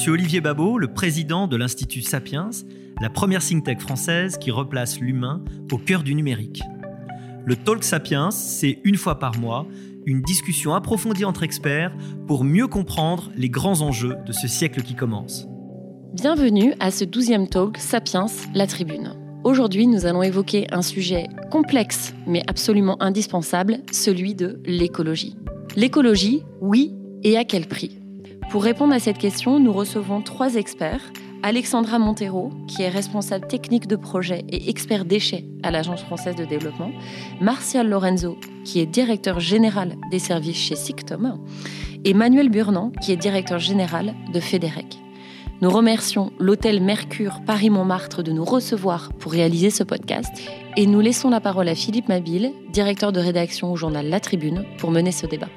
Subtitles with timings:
[0.00, 2.48] suis Olivier Babot, le président de l'Institut Sapiens,
[3.02, 6.62] la première think tank française qui replace l'humain au cœur du numérique.
[7.44, 9.66] Le Talk Sapiens, c'est une fois par mois
[10.06, 11.92] une discussion approfondie entre experts
[12.26, 15.46] pour mieux comprendre les grands enjeux de ce siècle qui commence.
[16.14, 19.12] Bienvenue à ce douzième talk Sapiens, la tribune.
[19.44, 25.36] Aujourd'hui, nous allons évoquer un sujet complexe mais absolument indispensable, celui de l'écologie.
[25.76, 27.99] L'écologie, oui, et à quel prix?
[28.50, 31.12] Pour répondre à cette question, nous recevons trois experts.
[31.44, 36.44] Alexandra Montero, qui est responsable technique de projet et expert déchets à l'Agence française de
[36.44, 36.90] développement,
[37.40, 41.38] Martial Lorenzo, qui est directeur général des services chez Sictom,
[42.04, 44.98] et Manuel Burnand, qui est directeur général de Fédérec.
[45.60, 50.32] Nous remercions l'hôtel Mercure Paris-Montmartre de nous recevoir pour réaliser ce podcast
[50.76, 54.64] et nous laissons la parole à Philippe Mabille, directeur de rédaction au journal La Tribune,
[54.78, 55.48] pour mener ce débat.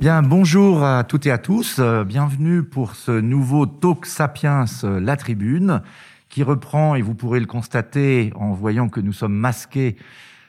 [0.00, 1.76] Bien, bonjour à toutes et à tous.
[1.78, 5.82] Euh, bienvenue pour ce nouveau Talk Sapiens euh, La Tribune
[6.30, 9.96] qui reprend, et vous pourrez le constater en voyant que nous sommes masqués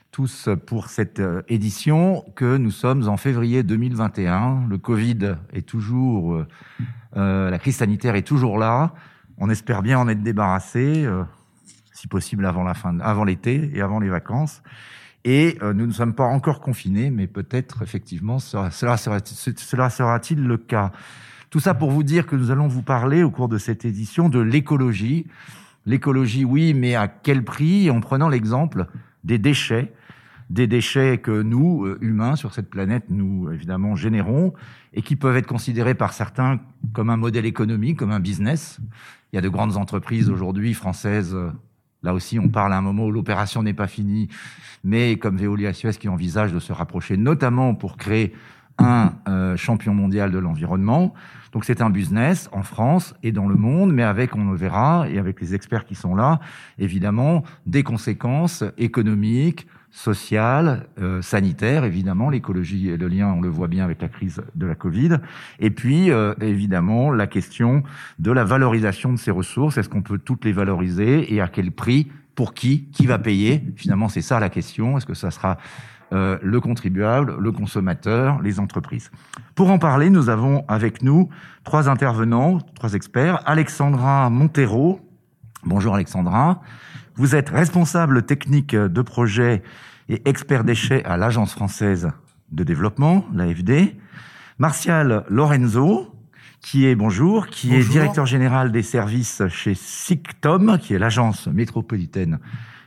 [0.09, 4.67] tous pour cette euh, édition, que nous sommes en février 2021.
[4.69, 6.45] Le Covid est toujours,
[7.13, 8.93] la crise sanitaire est toujours là.
[9.37, 11.05] On espère bien en être débarrassé,
[11.91, 14.63] si possible avant la fin, avant l'été et avant les vacances.
[15.23, 20.57] Et euh, nous ne sommes pas encore confinés, mais peut-être effectivement cela, cela sera-t-il le
[20.57, 20.91] cas.
[21.49, 24.29] Tout ça pour vous dire que nous allons vous parler au cours de cette édition
[24.29, 25.27] de l'écologie.
[25.85, 27.91] L'écologie, oui, mais à quel prix?
[27.91, 28.87] En prenant l'exemple
[29.23, 29.93] des déchets,
[30.49, 34.53] des déchets que nous, euh, humains, sur cette planète, nous, évidemment, générons,
[34.93, 36.59] et qui peuvent être considérés par certains
[36.93, 38.79] comme un modèle économique, comme un business.
[39.31, 41.35] Il y a de grandes entreprises aujourd'hui françaises
[42.03, 44.27] Là aussi, on parle à un moment où l'opération n'est pas finie,
[44.83, 48.33] mais comme Veolia Suez qui envisage de se rapprocher, notamment pour créer
[48.79, 51.13] un euh, champion mondial de l'environnement.
[51.51, 55.07] Donc c'est un business en France et dans le monde, mais avec, on le verra,
[55.09, 56.39] et avec les experts qui sont là,
[56.79, 63.67] évidemment, des conséquences économiques, sociale, euh, sanitaire, évidemment, l'écologie et le lien, on le voit
[63.67, 65.17] bien avec la crise de la Covid,
[65.59, 67.83] et puis euh, évidemment la question
[68.17, 71.71] de la valorisation de ces ressources, est-ce qu'on peut toutes les valoriser et à quel
[71.71, 73.61] prix, pour qui, qui va payer?
[73.75, 75.57] Finalement, c'est ça la question, est-ce que ça sera
[76.13, 79.11] euh, le contribuable, le consommateur, les entreprises?
[79.55, 81.29] Pour en parler, nous avons avec nous
[81.65, 83.41] trois intervenants, trois experts.
[83.45, 85.01] Alexandra Montero.
[85.63, 86.61] Bonjour Alexandra.
[87.15, 89.63] Vous êtes responsable technique de projet
[90.09, 92.09] et expert déchets à l'Agence française
[92.51, 93.95] de développement, l'AFD.
[94.59, 96.13] Martial Lorenzo,
[96.61, 102.39] qui est, bonjour, qui est directeur général des services chez SICTOM, qui est l'agence métropolitaine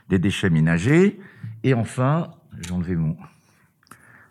[0.09, 1.19] des déchets ménagers.
[1.63, 2.31] Et enfin,
[2.61, 3.17] j'ai enlevé mon,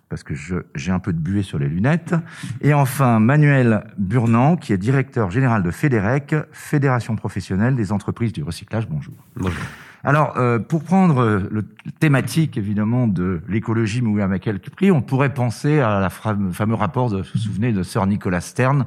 [0.09, 0.35] parce que
[0.75, 2.15] j'ai un peu de buée sur les lunettes.
[2.61, 8.43] Et enfin, Manuel Burnand, qui est directeur général de Fédérec, Fédération professionnelle des entreprises du
[8.43, 8.89] recyclage.
[8.89, 9.15] Bonjour.
[9.37, 9.65] Bonjour.
[10.05, 11.63] Alors, euh, pour prendre le
[11.99, 17.11] thématique, évidemment, de l'écologie mouillée à quel prix, on pourrait penser à la fameux rapport,
[17.11, 18.85] de, vous vous souvenez, de Sir Nicolas Stern,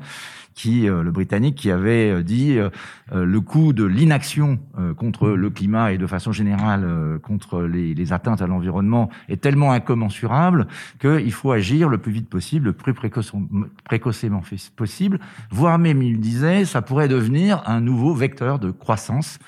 [0.57, 2.69] qui, euh, le Britannique, qui avait euh, dit euh,
[3.11, 4.59] le coût de l'inaction
[4.97, 9.71] contre le climat et de façon générale contre les, les, atteintes à l'environnement est tellement
[9.71, 10.67] incommensurable
[10.99, 14.41] qu'il faut agir le plus vite possible, le plus précocement
[14.75, 15.19] possible,
[15.51, 19.39] voire même, il disait, ça pourrait devenir un nouveau vecteur de croissance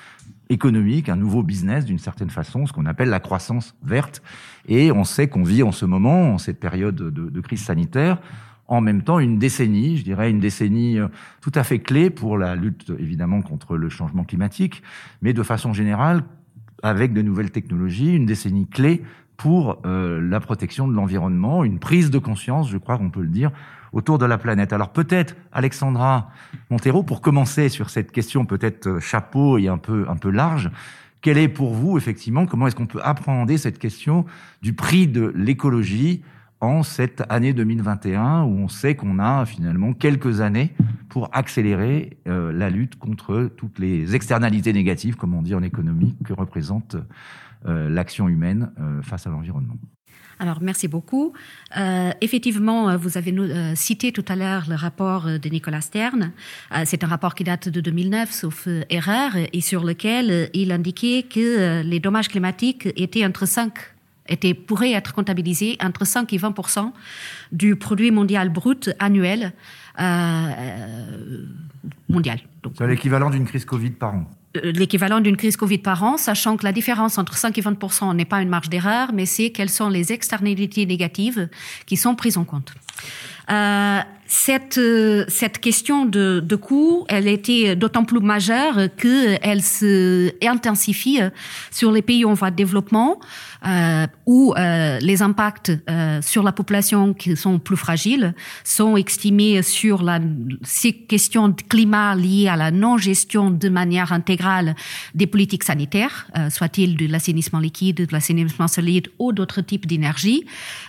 [0.50, 4.22] économique, un nouveau business d'une certaine façon, ce qu'on appelle la croissance verte.
[4.68, 8.20] Et on sait qu'on vit en ce moment, en cette période de, crise sanitaire,
[8.66, 11.08] en même temps une décennie, je dirais une décennie euh,
[11.40, 14.82] tout à fait clé pour la lutte évidemment contre le changement climatique,
[15.22, 16.22] mais de façon générale
[16.82, 19.02] avec de nouvelles technologies, une décennie clé
[19.36, 23.28] pour euh, la protection de l'environnement, une prise de conscience, je crois qu'on peut le
[23.28, 23.50] dire,
[23.92, 24.72] autour de la planète.
[24.72, 26.30] Alors peut-être Alexandra
[26.70, 30.70] Montero, pour commencer sur cette question peut-être euh, chapeau et un peu un peu large,
[31.20, 34.24] quelle est pour vous effectivement comment est-ce qu'on peut appréhender cette question
[34.62, 36.22] du prix de l'écologie
[36.60, 40.74] en cette année 2021 où on sait qu'on a finalement quelques années
[41.08, 46.16] pour accélérer euh, la lutte contre toutes les externalités négatives, comme on dit en économie,
[46.24, 46.96] que représente
[47.66, 49.76] euh, l'action humaine euh, face à l'environnement?
[50.40, 51.34] Alors, merci beaucoup.
[51.76, 56.32] Euh, effectivement, vous avez euh, cité tout à l'heure le rapport de Nicolas Stern.
[56.72, 61.24] Euh, c'est un rapport qui date de 2009, sauf erreur, et sur lequel il indiquait
[61.24, 63.74] que les dommages climatiques étaient entre 5
[64.30, 66.54] était, pourrait être comptabilisé entre 5 et 20
[67.52, 69.52] du produit mondial brut annuel
[70.00, 71.44] euh,
[72.08, 72.40] mondial.
[72.78, 74.30] C'est l'équivalent d'une crise Covid par an.
[74.54, 78.24] L'équivalent d'une crise Covid par an, sachant que la différence entre 5 et 20 n'est
[78.24, 81.48] pas une marge d'erreur, mais c'est quelles sont les externalités négatives
[81.86, 82.72] qui sont prises en compte.
[83.50, 90.30] Euh, cette, euh, cette question de, de coût, elle était d'autant plus majeure qu'elle se
[90.46, 91.18] intensifie
[91.72, 93.18] sur les pays en voie de développement,
[93.66, 99.62] euh, où euh, les impacts euh, sur la population qui sont plus fragiles sont estimés
[99.62, 100.20] sur la,
[100.62, 104.76] ces questions de climat liées à la non-gestion de manière intégrale
[105.14, 110.46] des politiques sanitaires, euh, soit-il de l'assainissement liquide, de l'assainissement solide ou d'autres types d'énergie,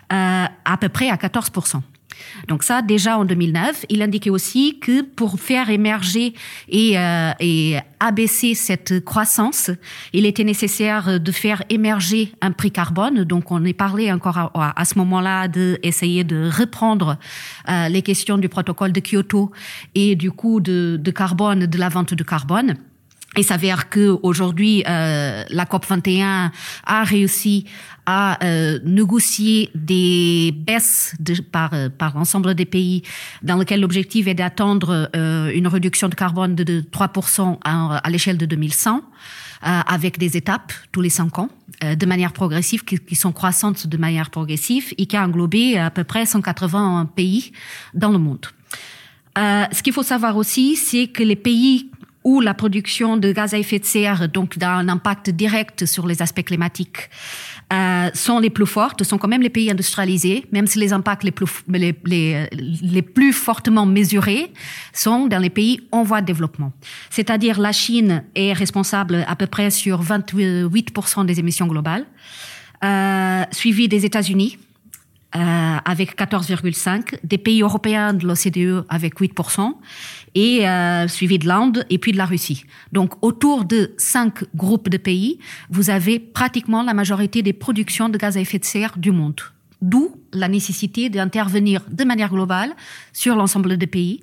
[0.10, 1.50] à peu près à 14
[2.48, 6.34] donc ça, déjà en 2009, il indiquait aussi que pour faire émerger
[6.70, 9.70] et, euh, et abaisser cette croissance,
[10.14, 13.24] il était nécessaire de faire émerger un prix carbone.
[13.24, 17.18] Donc on est parlé encore à, ce moment-là d'essayer de reprendre
[17.70, 19.52] euh, les questions du protocole de Kyoto
[19.96, 22.76] et du coût de, de carbone, de la vente de carbone.
[23.38, 26.52] Il s'avère que aujourd'hui, euh, la COP 21
[26.86, 27.66] a réussi
[28.06, 33.04] à euh, négocier des baisses de, par euh, par l'ensemble des pays,
[33.42, 38.38] dans lequel l'objectif est d'atteindre euh, une réduction de carbone de, de 3% à, l'échelle
[38.38, 41.50] de 2100, euh, avec des étapes tous les cinq ans,
[41.82, 45.90] de manière progressive, qui, qui, sont croissantes de manière progressive, et qui a englobé à
[45.90, 47.54] peu près 180 pays
[47.94, 48.46] dans le monde.
[49.38, 51.91] ce qu'il faut savoir aussi, c'est que les pays
[52.24, 56.06] où la production de gaz à effet de serre, donc a un impact direct sur
[56.06, 57.10] les aspects climatiques,
[57.74, 61.24] euh, sont les plus fortes, sont quand même les pays industrialisés, même si les impacts
[61.24, 64.52] les plus, les, les, les plus fortement mesurés
[64.94, 66.74] sont dans les pays en voie de développement.
[67.10, 72.06] C'est-à-dire la Chine est responsable à peu près sur 28% des émissions globales,
[72.84, 74.58] euh, suivi des États-Unis,
[75.34, 79.76] euh, avec 14,5%, des pays européens de l'OCDE avec 8%,
[80.36, 82.64] et euh, suivi de l'Inde et puis de la Russie.
[82.92, 85.40] Donc autour de cinq groupes de pays,
[85.70, 89.42] vous avez pratiquement la majorité des productions de gaz à effet de serre du monde.
[89.82, 92.74] D'où la nécessité d'intervenir de manière globale
[93.14, 94.22] sur l'ensemble des pays,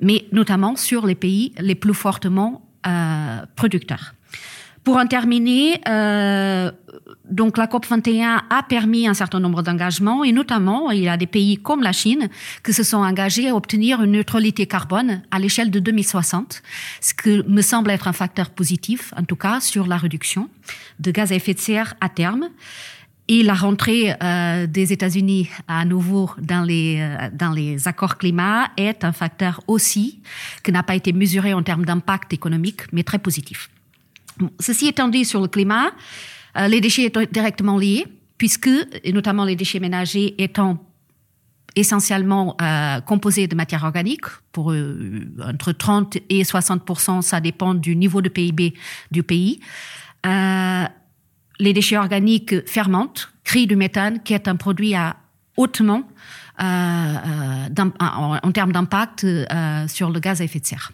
[0.00, 4.14] mais notamment sur les pays les plus fortement euh, producteurs.
[4.82, 6.70] Pour en terminer, euh,
[7.30, 11.18] donc la COP 21 a permis un certain nombre d'engagements et notamment il y a
[11.18, 12.30] des pays comme la Chine
[12.64, 16.62] qui se sont engagés à obtenir une neutralité carbone à l'échelle de 2060,
[17.02, 20.48] ce qui me semble être un facteur positif en tout cas sur la réduction
[20.98, 22.48] de gaz à effet de serre à terme.
[23.28, 28.70] Et la rentrée euh, des États-Unis à nouveau dans les euh, dans les accords climat
[28.76, 30.20] est un facteur aussi
[30.64, 33.68] qui n'a pas été mesuré en termes d'impact économique, mais très positif.
[34.58, 35.92] Ceci étant dit sur le climat,
[36.56, 38.06] euh, les déchets étant directement liés,
[38.38, 38.70] puisque,
[39.04, 40.78] et notamment les déchets ménagers étant
[41.76, 47.96] essentiellement euh, composés de matière organique, pour euh, entre 30 et 60% ça dépend du
[47.96, 48.74] niveau de PIB
[49.10, 49.60] du pays.
[50.26, 50.84] Euh,
[51.58, 55.16] les déchets organiques fermentent, créent du méthane, qui est un produit à
[55.56, 56.02] hautement
[56.62, 57.66] euh,
[58.00, 59.26] en, termes d'impact
[59.86, 60.92] sur le gaz à effet de serre.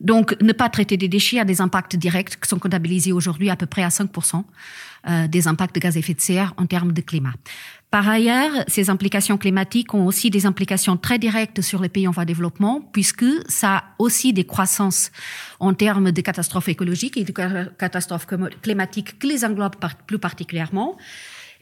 [0.00, 3.56] Donc, ne pas traiter des déchets a des impacts directs qui sont comptabilisés aujourd'hui à
[3.56, 4.44] peu près à 5%
[5.08, 7.34] euh, des impacts de gaz à effet de serre en termes de climat.
[7.90, 12.10] Par ailleurs, ces implications climatiques ont aussi des implications très directes sur les pays en
[12.10, 15.12] voie de développement, puisque ça a aussi des croissances
[15.60, 17.32] en termes de catastrophes écologiques et de
[17.78, 18.26] catastrophes
[18.60, 19.76] climatiques qui les englobent
[20.06, 20.96] plus particulièrement.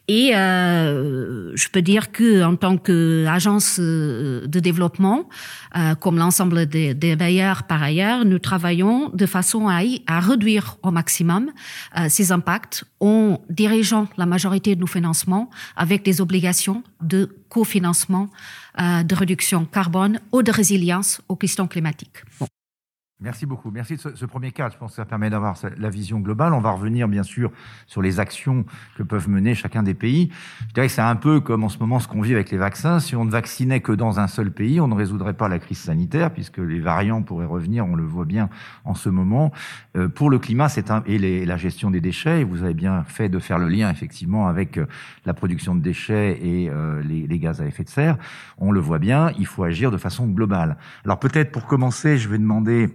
[0.07, 5.29] Et euh, je peux dire que en tant qu'agence euh, de développement,
[5.77, 9.81] euh, comme l'ensemble des, des, bailleurs par ailleurs, nous travaillons de façon à,
[10.21, 11.51] réduire au maximum
[12.09, 18.29] ces impacts en dirigeant la majorité de nos financements avec des obligations de cofinancement,
[18.79, 22.23] de réduction carbone ou de résilience aux questions climatiques.
[23.25, 23.71] Merci beaucoup.
[23.71, 24.75] Merci de ce, premier cadre.
[24.75, 26.53] Je pense que ça permet d'avoir la vision globale.
[26.53, 27.51] On va revenir bien sûr
[27.87, 28.67] sur les actions
[28.99, 30.31] que peuvent mener chacun des pays.
[30.69, 32.59] Je dirais que c'est un peu comme en ce moment ce qu'on vit avec les
[32.59, 33.01] vaccins.
[33.01, 35.79] Si on ne vaccinait que dans un seul pays, on ne résoudrait pas la crise
[35.79, 37.87] sanitaire puisque les variants pourraient revenir.
[37.87, 38.51] On le voit bien
[38.85, 39.53] en ce moment.
[39.97, 42.45] Euh, pour le climat, c'est un et la gestion des déchets.
[42.45, 44.85] Vous avez bien fait de faire le lien effectivement avec euh,
[45.25, 48.19] la production de déchets et euh, les gaz à effet de serre.
[48.59, 49.33] On le voit bien.
[49.39, 50.77] Il faut agir de façon globale.
[51.07, 52.91] Alors peut-être pour commencer, je vais demander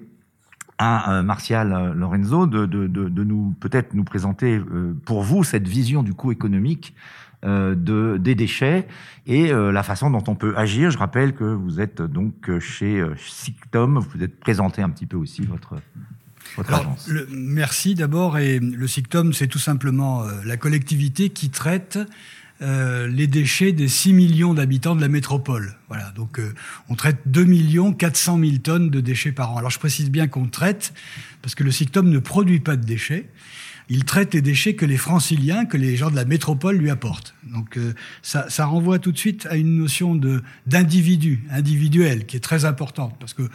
[0.79, 5.21] à euh, Martial euh, Lorenzo de, de, de, de nous peut-être nous présenter euh, pour
[5.21, 6.95] vous cette vision du coût économique
[7.41, 8.85] de, des déchets
[9.25, 10.91] et la façon dont on peut agir.
[10.91, 15.43] Je rappelle que vous êtes donc chez Sictom, vous êtes présenté un petit peu aussi
[15.43, 15.75] votre,
[16.57, 17.07] votre Alors, agence.
[17.07, 18.39] Le, merci d'abord.
[18.39, 21.97] Et le Sictom, c'est tout simplement la collectivité qui traite
[22.61, 25.77] euh, les déchets des 6 millions d'habitants de la métropole.
[25.87, 26.53] Voilà, donc euh,
[26.89, 29.57] on traite 2 millions 400 000 tonnes de déchets par an.
[29.57, 30.93] Alors je précise bien qu'on traite,
[31.41, 33.29] parce que le SICTOM ne produit pas de déchets,
[33.87, 37.33] il traite les déchets que les franciliens, que les gens de la métropole lui apportent.
[37.43, 40.19] Donc euh, ça, ça, renvoie tout de suite à une notion
[40.67, 43.49] d'individu, individuel, qui est très importante, parce que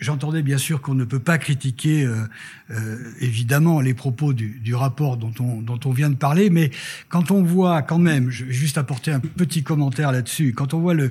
[0.00, 2.24] J'entendais bien sûr qu'on ne peut pas critiquer euh,
[2.70, 6.70] euh, évidemment les propos du, rapport dont on, vient de parler, mais
[7.08, 10.80] quand on voit quand même, je vais juste apporter un petit commentaire là-dessus, quand on
[10.80, 11.10] voit le,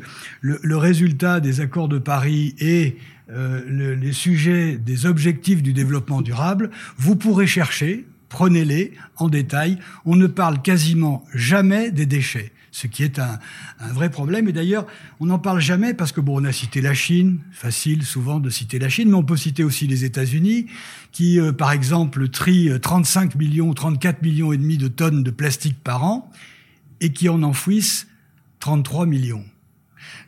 [0.78, 2.98] résultat des accords de Paris et
[3.30, 9.78] euh, le, les sujets des objectifs du développement durable, vous pourrez chercher, prenez-les en détail,
[10.06, 13.40] on ne parle quasiment jamais des déchets ce qui est un,
[13.94, 14.48] vrai problème.
[14.48, 14.86] Et d'ailleurs,
[15.20, 18.50] on n'en parle jamais parce que bon, on a cité la Chine, facile souvent de
[18.50, 20.68] citer la Chine, mais on peut citer aussi les États-Unis,
[21.12, 25.82] qui, euh, par exemple, trient 35 millions, 34 millions et demi de tonnes de plastique
[25.84, 26.30] par an
[27.02, 28.08] et qui en enfouissent
[28.60, 29.46] 33 millions.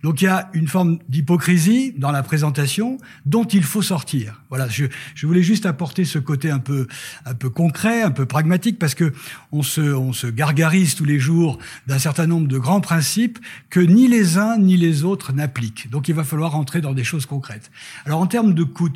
[0.04, 4.42] Donc il y a une forme d'hypocrisie dans la présentation dont il faut sortir.
[4.50, 6.88] Voilà, je, je, voulais juste apporter ce côté un peu
[7.26, 9.14] un peu concret, un peu pragmatique, parce que
[9.52, 13.40] on se on se gargarise tous les jours d'un certain nombre de grands principes
[13.70, 15.90] que ni les uns ni les autres n'appliquent.
[15.90, 17.72] Donc il va falloir entrer dans des choses concrètes.
[18.06, 18.90] Alors en termes de coûts,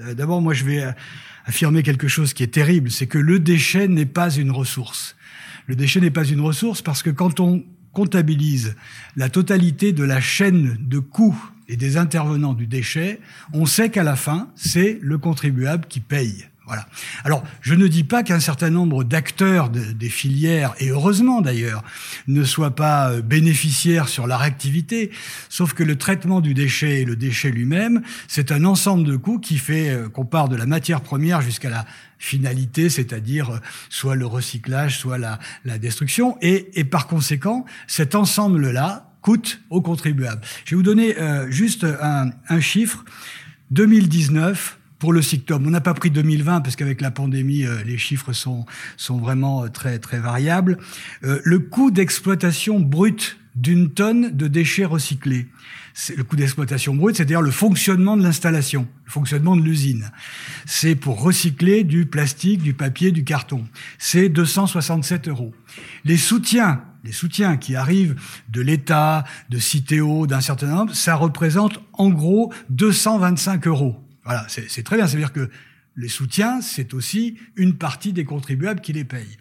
[0.00, 0.84] euh, d'abord moi je vais
[1.46, 5.16] affirmer quelque chose qui est terrible, c'est que le déchet n'est pas une ressource.
[5.66, 8.76] Le déchet n'est pas une ressource parce que quand on comptabilise
[9.16, 13.20] la totalité de la chaîne de coûts et des intervenants du déchet,
[13.52, 16.46] on sait qu'à la fin, c'est le contribuable qui paye.
[16.66, 16.86] Voilà.
[17.24, 21.84] Alors, je ne dis pas qu'un certain nombre d'acteurs des filières, et heureusement d'ailleurs,
[22.26, 25.10] ne soient pas euh, bénéficiaires sur la réactivité,
[25.50, 29.38] sauf que le traitement du déchet et le déchet lui-même, c'est un ensemble de coûts
[29.38, 31.84] qui fait euh, qu'on part de la matière première jusqu'à la
[32.18, 33.58] finalité, c'est-à-dire euh,
[33.90, 35.38] soit le recyclage, soit la,
[35.78, 40.40] destruction, et, par conséquent, cet ensemble-là coûte aux contribuables.
[40.64, 41.16] Je vais vous donner
[41.48, 43.04] juste un chiffre.
[43.70, 45.66] 2019, pour le SICTOM.
[45.66, 48.64] On n'a pas pris 2020 parce qu'avec la pandémie, euh, les chiffres sont,
[48.96, 50.78] sont vraiment euh, très, très variables.
[51.24, 55.46] Euh, le coût d'exploitation brute d'une tonne de déchets recyclés.
[55.92, 60.10] C'est le coût d'exploitation brute, c'est-à-dire le fonctionnement de l'installation, le fonctionnement de l'usine.
[60.64, 63.66] C'est pour recycler du plastique, du papier, du carton.
[63.98, 65.52] C'est 267 euros.
[66.06, 68.16] Les soutiens, les soutiens qui arrivent
[68.48, 74.00] de l'État, de Citeo, d'un certain nombre, ça représente en gros 225 euros.
[74.24, 75.06] Voilà, c'est très bien.
[75.06, 75.50] C'est-à-dire que
[75.96, 79.38] les soutiens, c'est aussi une partie des contribuables qui les payent.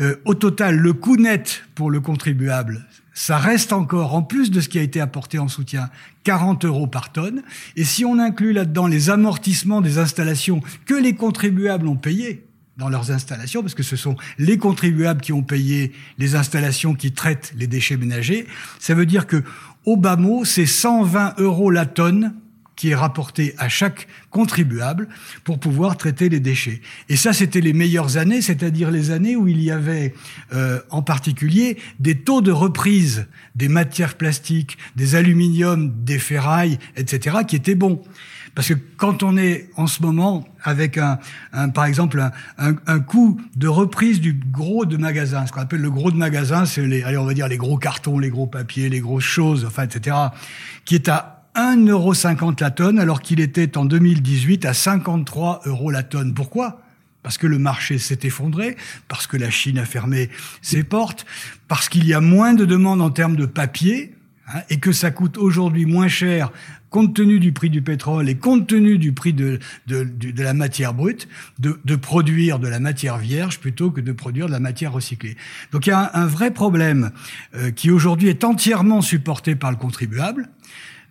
[0.00, 4.60] Euh, au total, le coût net pour le contribuable, ça reste encore, en plus de
[4.60, 5.90] ce qui a été apporté en soutien,
[6.22, 7.42] 40 euros par tonne.
[7.74, 12.44] Et si on inclut là-dedans les amortissements des installations que les contribuables ont payés
[12.76, 17.10] dans leurs installations, parce que ce sont les contribuables qui ont payé les installations qui
[17.10, 18.46] traitent les déchets ménagers,
[18.78, 19.42] ça veut dire que
[19.84, 22.34] au bas mot, c'est 120 euros la tonne
[22.78, 25.08] qui est rapporté à chaque contribuable
[25.42, 26.80] pour pouvoir traiter les déchets.
[27.08, 30.14] Et ça, c'était les meilleures années, c'est-à-dire les années où il y avait
[30.52, 37.38] euh, en particulier des taux de reprise des matières plastiques, des aluminiums, des ferrailles, etc.,
[37.46, 38.00] qui étaient bons.
[38.54, 41.18] Parce que quand on est en ce moment avec un,
[41.52, 42.20] un par exemple
[42.58, 46.16] un, un, coût de reprise du gros de magasin, ce qu'on appelle le gros de
[46.16, 49.24] magasin, c'est les, allez on va dire les gros cartons, les gros papiers, les grosses
[49.24, 50.16] choses, enfin etc.,
[50.84, 56.04] qui est à 1,50€ la tonne, alors qu'il était en 2018 à 53 euros la
[56.04, 56.32] tonne.
[56.32, 56.82] Pourquoi?
[57.24, 58.76] Parce que le marché s'est effondré,
[59.08, 60.30] parce que la Chine a fermé
[60.62, 61.26] ses portes,
[61.66, 64.14] parce qu'il y a moins de demandes en termes de papier,
[64.46, 66.52] hein, et que ça coûte aujourd'hui moins cher
[66.90, 70.54] compte tenu du prix du pétrole et compte tenu du prix de, de, de, la
[70.54, 74.60] matière brute, de, de, produire de la matière vierge plutôt que de produire de la
[74.60, 75.36] matière recyclée.
[75.72, 77.10] Donc il y a un, vrai problème
[77.54, 80.48] euh, qui aujourd'hui est entièrement supporté par le contribuable,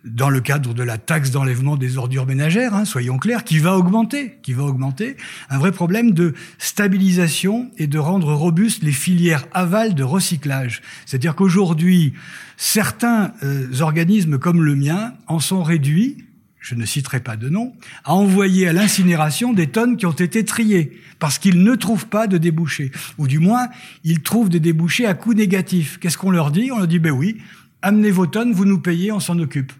[0.06, 3.78] dans le cadre de la taxe d'enlèvement des ordures ménagères, hein, soyons clairs, qui va
[3.78, 5.18] augmenter, qui va augmenter,
[5.50, 10.82] un vrai problème de stabilisation et de rendre robustes les filières aval de recyclage.
[11.06, 12.14] C'est-à-dire qu'aujourd'hui,
[12.56, 16.24] certains euh, organismes comme le mien en sont réduits,
[16.60, 17.74] je ne citerai pas de nom,
[18.04, 22.28] à envoyer à l'incinération des tonnes qui ont été triées, parce qu'ils ne trouvent pas
[22.28, 22.92] de débouchés.
[23.18, 23.68] Ou du moins,
[24.04, 25.98] ils trouvent des débouchés à coût négatif.
[26.00, 26.72] Qu'est-ce qu'on leur dit?
[26.72, 27.38] On leur dit, ben oui,
[27.82, 29.72] amenez vos tonnes, vous nous payez, on s'en occupe.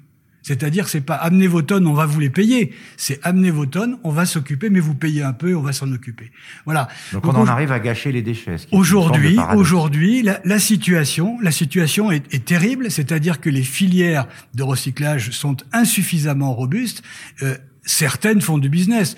[0.48, 2.74] C'est-à-dire, c'est pas amenez vos tonnes, on va vous les payer.
[2.96, 5.92] C'est amenez vos tonnes, on va s'occuper, mais vous payez un peu, on va s'en
[5.92, 6.32] occuper.
[6.64, 6.88] Voilà.
[7.12, 8.56] Donc, on en arrive à gâcher les déchets.
[8.72, 12.90] Aujourd'hui, aujourd'hui, la, la, situation, la situation est, est terrible.
[12.90, 17.04] C'est-à-dire que les filières de recyclage sont insuffisamment robustes.
[17.42, 19.18] Euh, certaines font du business.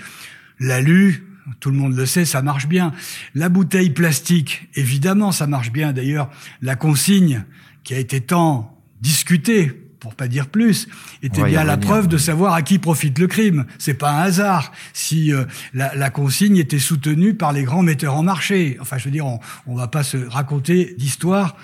[0.59, 1.27] L'alu,
[1.59, 2.91] tout le monde le sait, ça marche bien.
[3.36, 5.93] La bouteille plastique, évidemment, ça marche bien.
[5.93, 6.31] D'ailleurs,
[6.63, 7.43] la consigne
[7.83, 10.88] qui a été tant discutée pour pas dire plus,
[11.22, 13.65] était bien la preuve de savoir à qui profite le crime.
[13.77, 18.15] C'est pas un hasard si euh, la, la, consigne était soutenue par les grands metteurs
[18.15, 18.77] en marché.
[18.79, 21.56] Enfin, je veux dire, on, on va pas se raconter d'histoire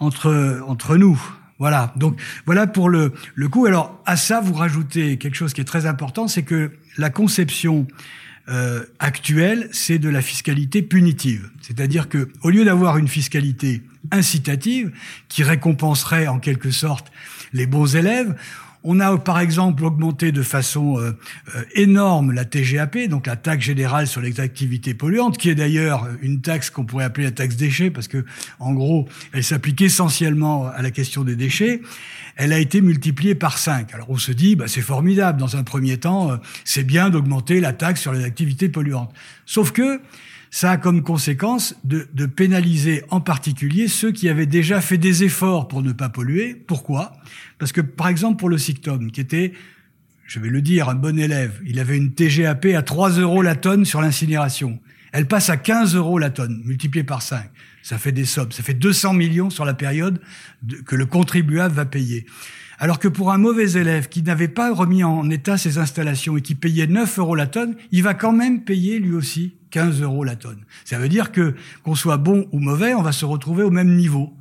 [0.00, 1.20] entre entre nous.
[1.58, 1.92] Voilà.
[1.96, 3.66] Donc voilà pour le le coup.
[3.66, 7.86] Alors à ça, vous rajoutez quelque chose qui est très important, c'est que la conception
[8.48, 11.50] euh, actuelle, c'est de la fiscalité punitive.
[11.60, 14.92] C'est-à-dire que au lieu d'avoir une fiscalité incitative
[15.28, 17.10] qui récompenserait en quelque sorte
[17.52, 18.34] les bons élèves.
[18.84, 21.10] On a par exemple augmenté de façon euh,
[21.56, 26.06] euh, énorme la TGAP, donc la taxe générale sur les activités polluantes, qui est d'ailleurs
[26.22, 28.24] une taxe qu'on pourrait appeler la taxe déchets, parce que
[28.60, 31.82] en gros, elle s'applique essentiellement à la question des déchets.
[32.36, 33.92] Elle a été multipliée par 5.
[33.94, 35.40] Alors on se dit, bah, c'est formidable.
[35.40, 39.12] Dans un premier temps, euh, c'est bien d'augmenter la taxe sur les activités polluantes.
[39.44, 40.00] Sauf que
[40.50, 45.68] ça a comme conséquence de, pénaliser en particulier ceux qui avaient déjà fait des efforts
[45.68, 46.54] pour ne pas polluer.
[46.54, 47.12] Pourquoi?
[47.58, 49.52] Parce que, par exemple, pour le Sictom, qui était,
[50.26, 53.56] je vais le dire, un bon élève, il avait une TGAP à 3 euros la
[53.56, 54.78] tonne sur l'incinération.
[55.12, 57.50] Elle passe à 15 euros la tonne, multipliée par 5.
[57.82, 58.52] Ça fait des sommes.
[58.52, 60.20] Ça fait 200 millions sur la période
[60.84, 62.26] que le contribuable va payer.
[62.78, 66.42] Alors que pour un mauvais élève qui n'avait pas remis en état ses installations et
[66.42, 70.24] qui payait 9 euros la tonne, il va quand même payer lui aussi 15 euros
[70.24, 70.64] la tonne.
[70.84, 73.96] Ça veut dire que qu'on soit bon ou mauvais, on va se retrouver au même
[73.96, 74.32] niveau.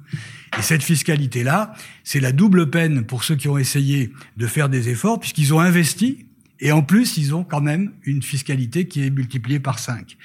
[0.57, 4.89] Et cette fiscalité-là, c'est la double peine pour ceux qui ont essayé de faire des
[4.89, 6.26] efforts, puisqu'ils ont investi
[6.59, 10.17] et en plus, ils ont quand même une fiscalité qui est multipliée par 5.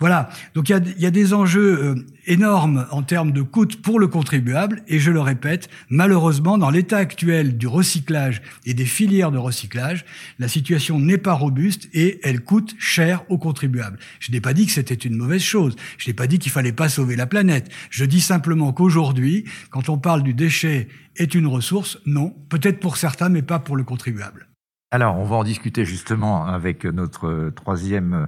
[0.00, 0.28] Voilà.
[0.54, 4.82] Donc il y a, des enjeux euh, énormes en termes de coûts pour le contribuable.
[4.88, 10.04] Et je le répète, malheureusement, dans l'état actuel du recyclage et des filières de recyclage,
[10.38, 13.98] la situation n'est pas robuste et elle coûte cher aux contribuables.
[14.20, 15.74] Je n'ai pas dit que c'était une mauvaise chose.
[15.96, 17.70] Je n'ai pas dit qu'il fallait pas sauver la planète.
[17.90, 22.96] Je dis simplement qu'aujourd'hui, quand on parle du déchet est une ressource, non, peut-être pour
[22.96, 24.47] certains, mais pas pour le contribuable.
[24.90, 28.26] Alors, on va en discuter justement avec notre troisième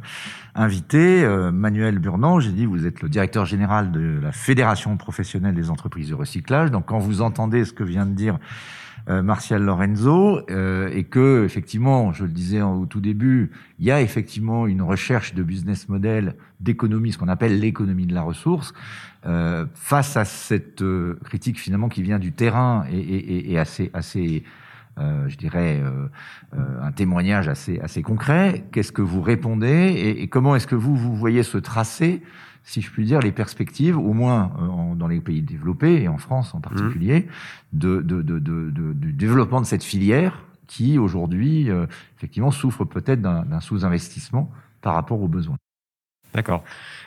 [0.55, 2.39] invité, euh, Manuel Burnand.
[2.39, 6.71] J'ai dit, vous êtes le directeur général de la Fédération professionnelle des entreprises de recyclage.
[6.71, 8.39] Donc, quand vous entendez ce que vient de dire
[9.09, 13.91] euh, Martial Lorenzo, euh, et que, effectivement, je le disais au tout début, il y
[13.91, 18.75] a effectivement une recherche de business model, d'économie, ce qu'on appelle l'économie de la ressource,
[19.23, 20.85] face à cette
[21.25, 24.45] critique finalement qui vient du terrain et, et assez, assez
[24.99, 26.09] euh, je dirais, euh,
[26.55, 28.65] euh, un témoignage assez, assez concret.
[28.73, 32.23] Qu'est-ce que vous répondez et, et comment est-ce que vous, vous voyez se tracer,
[32.65, 36.19] si je puis dire, les perspectives, au moins en, dans les pays développés et en
[36.19, 37.29] France en particulier,
[37.73, 37.79] mmh.
[37.79, 41.69] de, de, de, de, du développement de cette filière qui, aujourd'hui,
[42.17, 45.57] effectivement, souffre peut-être d'un sous-investissement par rapport aux besoins?
[46.35, 46.63] D'accord.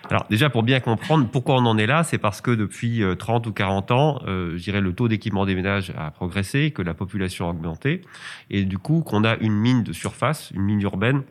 [0.09, 3.45] Alors déjà pour bien comprendre pourquoi on en est là, c'est parce que depuis 30
[3.45, 6.81] euh, ou 40 ans, euh, je dirais le taux d'équipement des ménages a progressé, que
[6.81, 8.01] la population a augmenté,
[8.49, 11.23] et du coup qu'on a une mine de surface, une mine urbaine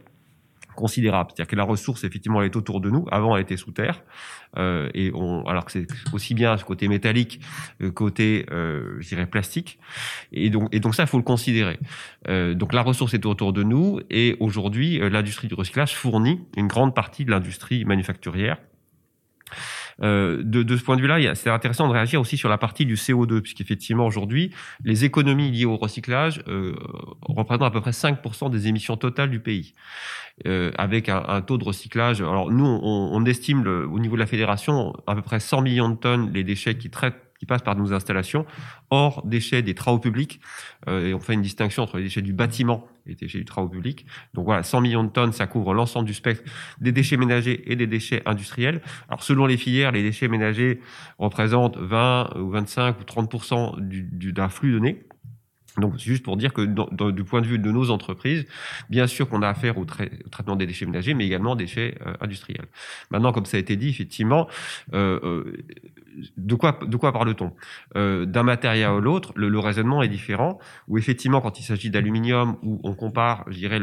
[0.75, 1.31] considérable.
[1.31, 3.07] C'est-à-dire que la ressource, effectivement, elle est autour de nous.
[3.11, 4.03] Avant, elle était sous terre.
[4.59, 7.41] Euh, et on, alors que c'est aussi bien ce côté métallique,
[7.81, 9.79] que côté, euh, je dirais, plastique.
[10.33, 11.79] Et donc, et donc ça, faut le considérer.
[12.29, 14.01] Euh, donc la ressource est autour de nous.
[14.11, 18.59] Et aujourd'hui, euh, l'industrie du recyclage fournit une grande partie de l'industrie manufacturière.
[20.03, 22.87] Euh, de, de, ce point de vue-là, c'est intéressant de réagir aussi sur la partie
[22.87, 24.51] du CO2, puisqu'effectivement aujourd'hui,
[24.85, 26.75] les économies liées au recyclage euh,
[27.23, 29.75] représentent à peu près 5% des émissions totales du pays,
[30.47, 32.21] euh, avec un, un, taux de recyclage.
[32.21, 35.89] Alors nous, on, on estime au niveau de la fédération à peu près 100 millions
[35.89, 38.47] de tonnes les déchets qui traitent qui passent par nos installations,
[38.91, 40.41] hors déchets des travaux publics.
[40.87, 43.45] Euh, et on fait une distinction entre les déchets du bâtiment et les déchets du
[43.45, 44.07] travaux public.
[44.33, 46.49] Donc voilà, 100 millions de tonnes, ça couvre l'ensemble du spectre
[46.81, 48.81] des déchets ménagers et des déchets industriels.
[49.09, 50.79] Alors selon les filières, les déchets ménagers
[51.19, 55.03] représentent 20 ou 25 ou 30% du, d'un flux donné.
[55.79, 56.63] Donc, c'est juste pour dire que
[57.11, 58.45] du point de vue de nos entreprises,
[58.91, 62.15] bien sûr qu'on a affaire au, traitement des déchets ménagers, mais également des déchets euh,
[62.21, 62.67] industriels.
[63.11, 64.49] Maintenant, comme ça a été dit, effectivement,
[64.95, 65.57] euh, euh
[66.37, 67.55] de quoi, de quoi parle-t-on?
[67.95, 70.59] D'un matériel à l'autre, le, raisonnement est différent.
[70.87, 73.81] Ou effectivement, quand il s'agit d'aluminium, où on compare, je dirais,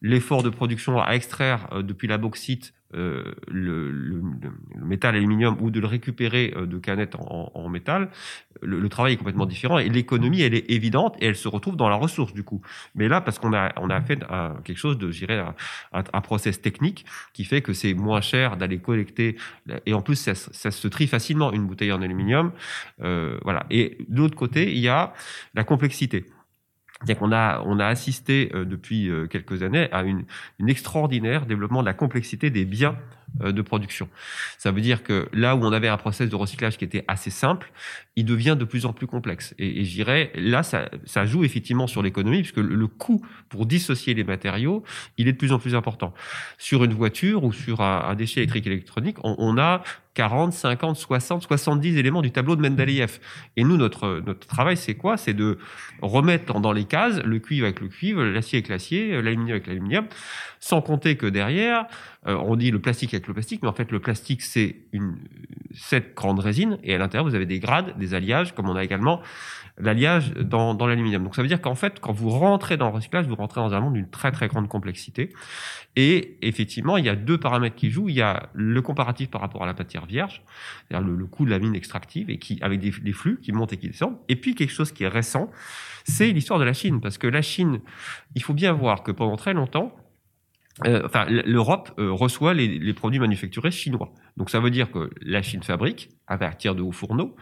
[0.00, 5.80] l'effort de production à extraire depuis la bauxite le, le, le, métal aluminium ou de
[5.80, 8.10] le récupérer euh, de canettes en, en métal,
[8.62, 11.88] le, travail est complètement différent et l'économie elle est évidente et elle se retrouve dans
[11.88, 12.62] la ressource du coup.
[12.94, 15.54] Mais là parce qu'on a on a fait un, quelque chose de je dirais un,
[16.12, 19.36] un, process technique qui fait que c'est moins cher d'aller collecter
[19.84, 22.52] et en plus ça, ça, se trie facilement une bouteille en aluminium,
[23.02, 23.66] euh, voilà.
[23.70, 25.12] Et de l'autre côté il y a
[25.54, 26.26] la complexité.
[26.98, 30.24] C'est-à-dire qu'on a, on a assisté euh, depuis euh, quelques années à une,
[30.58, 32.96] une, extraordinaire développement de la complexité des biens
[33.42, 34.08] euh, de production.
[34.56, 37.30] Ça veut dire que là où on avait un process de recyclage qui était assez
[37.30, 37.70] simple,
[38.16, 39.54] il devient de plus en plus complexe.
[39.58, 44.14] Et, et là, ça, ça, joue effectivement sur l'économie, puisque le, le, coût pour dissocier
[44.14, 44.82] les matériaux,
[45.18, 46.14] il est de plus en plus important.
[46.56, 49.82] Sur une voiture ou sur un, un déchet électrique électronique, on, on a
[50.16, 53.18] 40, 50, 60, 70 éléments du tableau de Mendeleïev.
[53.56, 55.18] Et nous, notre, notre travail, c'est quoi?
[55.18, 55.58] C'est de
[56.00, 60.06] remettre dans les cases le cuivre avec le cuivre, l'acier avec l'acier, l'aluminium avec l'aluminium,
[60.58, 61.86] sans compter que derrière,
[62.26, 65.18] euh, on dit le plastique avec le plastique, mais en fait, le plastique, c'est une
[65.74, 68.82] cette grande résine, et à l'intérieur, vous avez des grades, des alliages, comme on a
[68.82, 69.20] également
[69.78, 71.22] l'alliage dans, dans l'aluminium.
[71.22, 73.74] Donc ça veut dire qu'en fait, quand vous rentrez dans le recyclage, vous rentrez dans
[73.74, 75.32] un monde d'une très très grande complexité.
[75.96, 78.08] Et effectivement, il y a deux paramètres qui jouent.
[78.08, 80.42] Il y a le comparatif par rapport à la matière vierge,
[80.88, 83.52] c'est-à-dire le, le, coût de la mine extractive et qui avec des, des, flux qui
[83.52, 84.16] montent et qui descendent.
[84.28, 85.50] Et puis quelque chose qui est récent,
[86.04, 87.80] c'est l'histoire de la Chine, parce que la Chine,
[88.34, 89.94] il faut bien voir que pendant très longtemps,
[90.84, 94.12] euh, enfin, l'Europe euh, reçoit les, les, produits manufacturés chinois.
[94.36, 97.34] Donc ça veut dire que la Chine fabrique à partir de hauts fourneaux,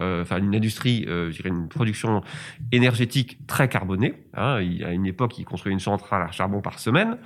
[0.00, 2.22] euh, enfin une industrie, euh, je dirais une production
[2.70, 4.14] énergétique très carbonée.
[4.34, 7.18] Hein, il, à une époque, ils construisaient une centrale à charbon par semaine,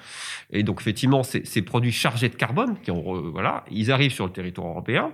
[0.51, 4.25] et donc effectivement, ces, ces produits chargés de carbone, qui ont, voilà, ils arrivent sur
[4.27, 5.13] le territoire européen.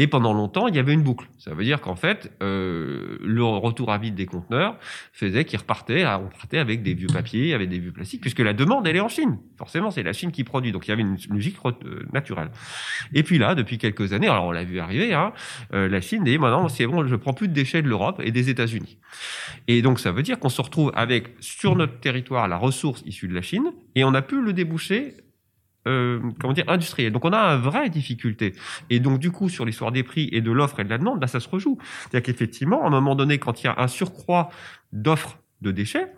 [0.00, 1.26] Et pendant longtemps, il y avait une boucle.
[1.36, 4.78] Ça veut dire qu'en fait, euh, le retour à vide des conteneurs
[5.12, 8.54] faisait qu'ils repartaient, on partait avec des vieux papiers, avec des vieux plastiques, puisque la
[8.54, 9.36] demande, elle est en Chine.
[9.58, 10.72] Forcément, c'est la Chine qui produit.
[10.72, 12.50] Donc, il y avait une logique euh, naturelle.
[13.12, 15.34] Et puis là, depuis quelques années, alors on l'a vu arriver, hein,
[15.74, 18.30] euh, la Chine dit, maintenant, c'est bon, je prends plus de déchets de l'Europe et
[18.30, 18.96] des États-Unis.
[19.68, 23.28] Et donc, ça veut dire qu'on se retrouve avec, sur notre territoire, la ressource issue
[23.28, 25.12] de la Chine, et on a pu le déboucher
[25.88, 27.12] euh, comment dire industriel.
[27.12, 28.54] Donc on a une vraie difficulté.
[28.90, 31.20] Et donc du coup sur l'histoire des prix et de l'offre et de la demande,
[31.20, 31.78] bah, ça se rejoue.
[32.02, 34.50] C'est-à-dire qu'effectivement, à un moment donné, quand il y a un surcroît
[34.92, 36.12] d'offres de déchets,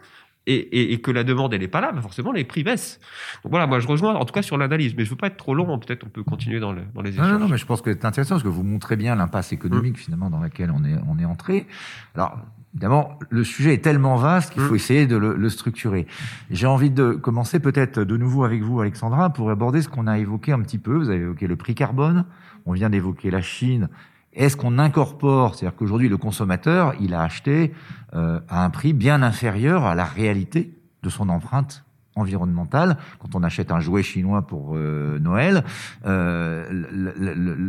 [0.47, 3.01] et, et, et, que la demande elle n'est pas là, bah forcément les prix baissent.
[3.45, 5.37] Donc voilà, moi je rejoins en tout cas sur l'analyse, mais je veux pas être
[5.37, 5.79] trop long.
[5.79, 7.33] Peut-être on peut continuer dans, le, dans les échanges.
[7.33, 9.95] Non, non, mais je pense que c'est intéressant parce que vous montrez bien l'impasse économique
[9.95, 10.01] mmh.
[10.01, 11.67] finalement dans laquelle on est on est entré.
[12.15, 12.39] Alors
[12.75, 16.07] Évidemment, le sujet est tellement vaste qu'il faut essayer de le, le structurer.
[16.51, 20.19] J'ai envie de commencer peut-être de nouveau avec vous, Alexandra, pour aborder ce qu'on a
[20.19, 20.97] évoqué un petit peu.
[20.97, 22.25] Vous avez évoqué le prix carbone,
[22.65, 23.91] on vient d'évoquer la Chine.
[24.35, 27.75] Est-ce qu'on incorpore, c'est-à-dire qu'aujourd'hui le consommateur, il a acheté
[28.15, 32.97] euh, à un prix bien inférieur à la réalité de son empreinte environnementale?
[33.19, 35.65] Quand on achète un jouet chinois pour euh, Noël,
[36.07, 36.67] euh,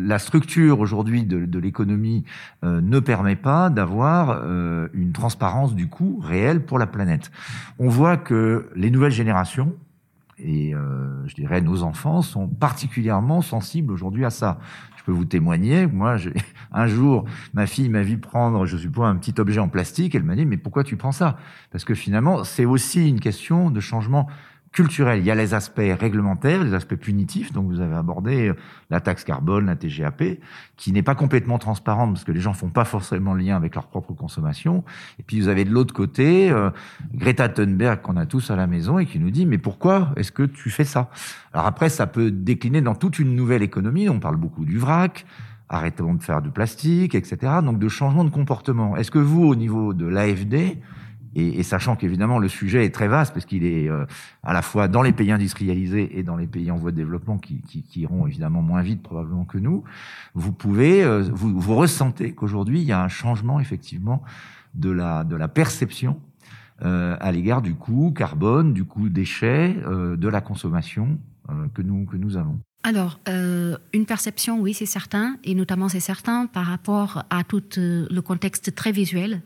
[0.08, 2.24] la, structure aujourd'hui de, de l'économie
[2.64, 7.30] euh, ne permet pas d'avoir euh, une transparence du coût réel pour la planète.
[7.78, 9.76] On voit que les nouvelles générations
[10.40, 14.60] et euh, je dirais nos enfants sont particulièrement sensibles aujourd'hui à ça
[15.04, 15.86] je peux vous témoigner.
[15.86, 16.16] Moi,
[16.72, 20.16] un jour, ma fille m'a vu prendre, je suppose, un petit objet en plastique.
[20.16, 21.38] Elle m'a dit, mais pourquoi tu prends ça?
[21.72, 24.28] Parce que finalement, c'est aussi une question de changement
[24.74, 25.20] culturel.
[25.20, 28.56] Il y a les aspects réglementaires, les aspects punitifs, donc vous avez abordé euh,
[28.90, 30.40] la taxe carbone, la TGAP,
[30.76, 33.76] qui n'est pas complètement transparente parce que les gens font pas forcément le lien avec
[33.76, 34.84] leur propre consommation.
[35.20, 36.72] Et puis vous avez de l'autre côté euh,
[37.14, 40.32] Greta Thunberg qu'on a tous à la maison et qui nous dit mais pourquoi est-ce
[40.32, 41.10] que tu fais ça?
[41.54, 44.10] Alors après ça peut décliner dans toute une nouvelle économie.
[44.10, 45.26] On parle beaucoup du vrac.
[45.70, 47.38] Arrêtons de faire du plastique, etc.
[47.64, 48.98] Donc de changement de comportement.
[48.98, 50.78] Est-ce que vous, au niveau de l'AFD,
[51.36, 54.06] et, et, sachant qu'évidemment le sujet est très vaste parce qu'il est euh,
[54.44, 57.38] à la fois dans les pays industrialisés et dans les pays en voie de développement
[57.38, 59.84] qui, qui, qui iront évidemment moins vite probablement que nous,
[60.36, 64.24] vous pouvez, euh, vous, vous ressentez qu'aujourd'hui il y a un changement effectivement
[64.74, 66.20] de la, de la perception
[66.82, 71.20] euh, à l'égard du coût carbone, du coût déchets, euh, de la consommation
[71.50, 72.60] euh, que nous que nous avons.
[72.86, 77.64] Alors, euh, une perception, oui, c'est certain, et notamment c'est certain par rapport à tout
[77.78, 79.42] euh, le contexte très visuel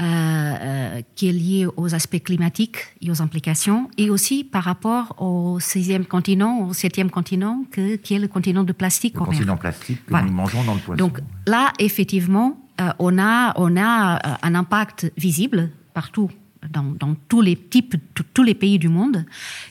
[0.00, 5.20] euh, euh, qui est lié aux aspects climatiques et aux implications, et aussi par rapport
[5.20, 9.14] au sixième continent, au septième continent, que, qui est le continent de plastique.
[9.14, 10.26] Le continent plastique que voilà.
[10.26, 10.96] nous mangeons dans le poisson.
[11.04, 11.18] Donc
[11.48, 16.30] là, effectivement, euh, on a on a un impact visible partout,
[16.70, 17.96] dans, dans tous les types,
[18.32, 19.24] tous les pays du monde,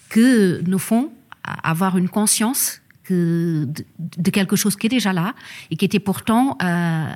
[0.10, 1.12] que nous font
[1.64, 3.68] avoir une conscience que
[4.00, 5.34] de, quelque chose qui est déjà là
[5.72, 7.14] et qui était pourtant euh,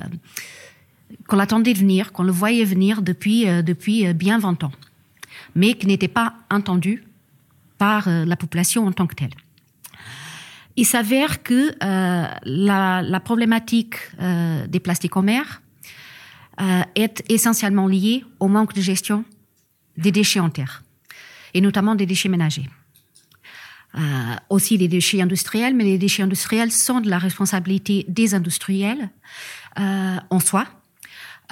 [1.28, 4.72] qu'on l'attendait venir, qu'on le voyait venir depuis euh, depuis bien 20 ans,
[5.54, 7.04] mais qui n'était pas entendu
[7.78, 9.34] par euh, la population en tant que telle.
[10.76, 15.62] Il s'avère que euh, la, la, problématique euh, des plastiques en mer
[16.60, 19.24] euh, est essentiellement liée au manque de gestion
[19.96, 20.82] des déchets en terre,
[21.52, 22.68] et notamment des déchets ménagers
[23.94, 24.00] euh,
[24.48, 29.10] aussi les déchets industriels, mais les déchets industriels sont de la responsabilité des industriels
[29.78, 30.66] euh, en soi.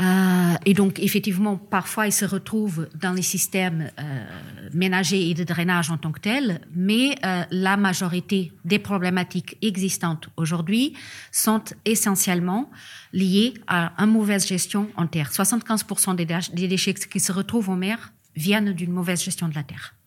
[0.00, 4.24] Euh, et donc, effectivement, parfois, ils se retrouvent dans les systèmes euh,
[4.72, 10.28] ménagers et de drainage en tant que tels, mais euh, la majorité des problématiques existantes
[10.36, 10.94] aujourd'hui
[11.32, 12.70] sont essentiellement
[13.12, 15.32] liées à une mauvaise gestion en terre.
[15.32, 19.64] 75% des, des déchets qui se retrouvent en mer viennent d'une mauvaise gestion de la
[19.64, 19.97] terre.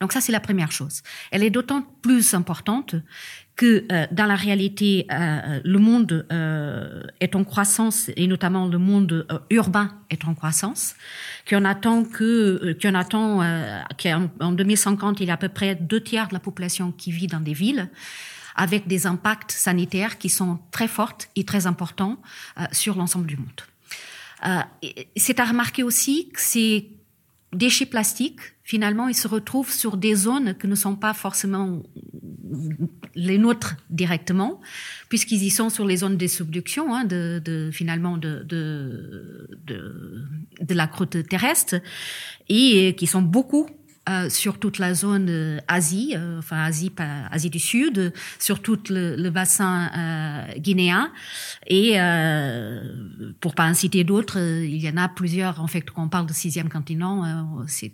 [0.00, 1.02] Donc ça, c'est la première chose.
[1.30, 2.94] Elle est d'autant plus importante
[3.54, 8.78] que euh, dans la réalité, euh, le monde euh, est en croissance et notamment le
[8.78, 10.94] monde urbain est en croissance,
[11.46, 13.40] qu'on attend que, qu'on attend
[14.02, 17.26] qu'en 2050 il y a à peu près deux tiers de la population qui vit
[17.26, 17.90] dans des villes
[18.56, 22.18] avec des impacts sanitaires qui sont très forts et très importants
[22.72, 24.58] sur l'ensemble du monde.
[25.16, 26.99] c'est à remarquer aussi que ces
[27.52, 31.82] déchets plastiques, finalement, ils se retrouvent sur des zones que ne sont pas forcément
[33.14, 34.60] les nôtres directement,
[35.08, 40.24] puisqu'ils y sont sur les zones de subduction, hein, de, de, finalement de, de, de,
[40.60, 41.76] de la croûte terrestre,
[42.48, 43.68] et qui sont beaucoup
[44.10, 46.90] euh, sur toute la zone euh, Asie, euh, enfin Asie,
[47.30, 49.88] Asie du Sud, sur tout le, bassin
[50.58, 51.12] guinéen.
[51.68, 51.92] Et
[53.40, 55.60] pour pas en citer d'autres, il y en a plusieurs.
[55.60, 57.24] En fait, quand on parle de sixième continent,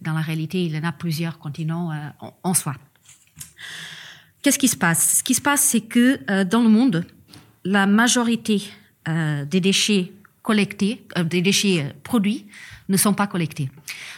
[0.00, 2.74] dans la réalité, il y en a plusieurs continents en, en, soi.
[4.42, 5.18] Qu'est-ce qui se passe?
[5.18, 7.05] Ce qui se passe, c'est que dans le monde,
[7.64, 8.62] la majorité
[9.07, 12.46] des déchets collectés, des déchets produits,
[12.88, 13.68] ne sont pas collectés.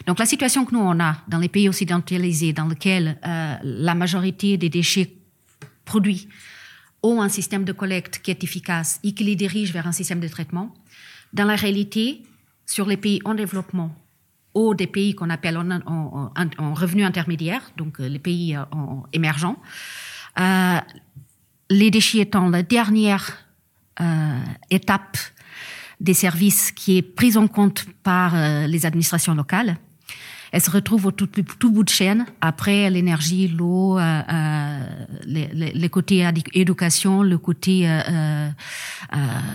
[0.06, 3.94] Donc la situation que nous on a dans les pays occidentalisés, dans lesquels euh, la
[3.94, 5.12] majorité des déchets
[5.84, 6.28] produits
[7.02, 10.20] ont un système de collecte qui est efficace et qui les dirige vers un système
[10.20, 10.74] de traitement,
[11.32, 12.22] dans la réalité,
[12.66, 13.94] sur les pays en développement
[14.54, 18.64] ou des pays qu'on appelle en, en, en, revenu intermédiaire, donc euh, les pays euh,
[19.12, 19.56] émergents,
[21.70, 23.44] les déchets étant la dernière
[24.70, 25.18] étape
[25.98, 28.36] des services qui est prise en compte par
[28.68, 29.76] les administrations locales.
[30.52, 31.28] Elle se retrouve au tout,
[31.70, 34.86] bout de chaîne, après l'énergie, l'eau, euh, euh
[35.24, 38.48] les, les, côtés éducation, le côté, euh, euh,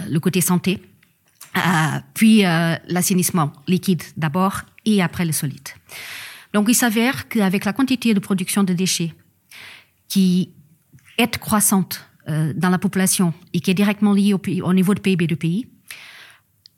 [0.09, 0.81] le côté santé,
[2.13, 5.69] puis l'assainissement liquide d'abord et après le solide.
[6.53, 9.13] Donc il s'avère qu'avec la quantité de production de déchets
[10.07, 10.51] qui
[11.17, 15.27] est croissante dans la population et qui est directement liée au, au niveau de PIB
[15.27, 15.67] du pays,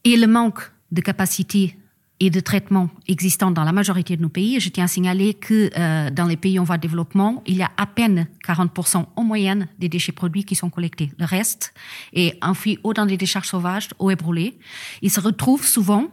[0.04, 1.78] et le manque de capacité
[2.19, 4.60] et de traitement existant dans la majorité de nos pays.
[4.60, 7.63] Je tiens à signaler que euh, dans les pays en voie de développement, il y
[7.63, 11.12] a à peine 40% en moyenne des déchets produits qui sont collectés.
[11.19, 11.73] Le reste
[12.13, 14.58] est enfoui ou dans des décharges sauvages ou est brûlé.
[15.01, 16.08] Il se retrouve souvent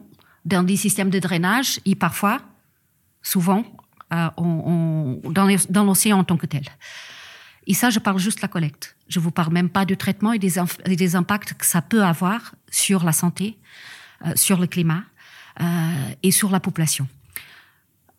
[0.44, 2.40] dans des systèmes de drainage et parfois,
[3.22, 3.64] souvent,
[4.12, 6.64] euh, on, on, dans l'océan en tant que tel.
[7.68, 8.96] Et ça, je parle juste de la collecte.
[9.06, 12.02] Je vous parle même pas du traitement et des, et des impacts que ça peut
[12.02, 13.56] avoir sur la santé,
[14.26, 15.04] euh, sur le climat
[16.22, 17.06] et sur la population.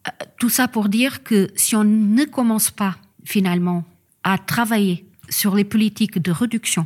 [0.07, 3.83] Euh, tout ça pour dire que si on ne commence pas finalement
[4.23, 6.85] à travailler sur les politiques de réduction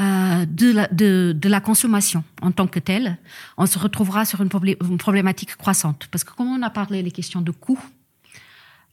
[0.00, 3.18] euh, de, la, de, la consommation en tant que telle,
[3.56, 4.48] on se retrouvera sur une
[4.98, 6.08] problématique croissante.
[6.10, 7.82] Parce que comme on a parlé des questions de coûts,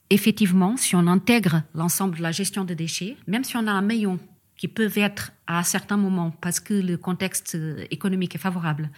[0.10, 3.82] effectivement, si on intègre l'ensemble de la gestion des déchets, même si on a un
[3.82, 4.20] maillon
[4.60, 8.90] qui peuvent être à certains moments, parce que le contexte euh, économique est favorable,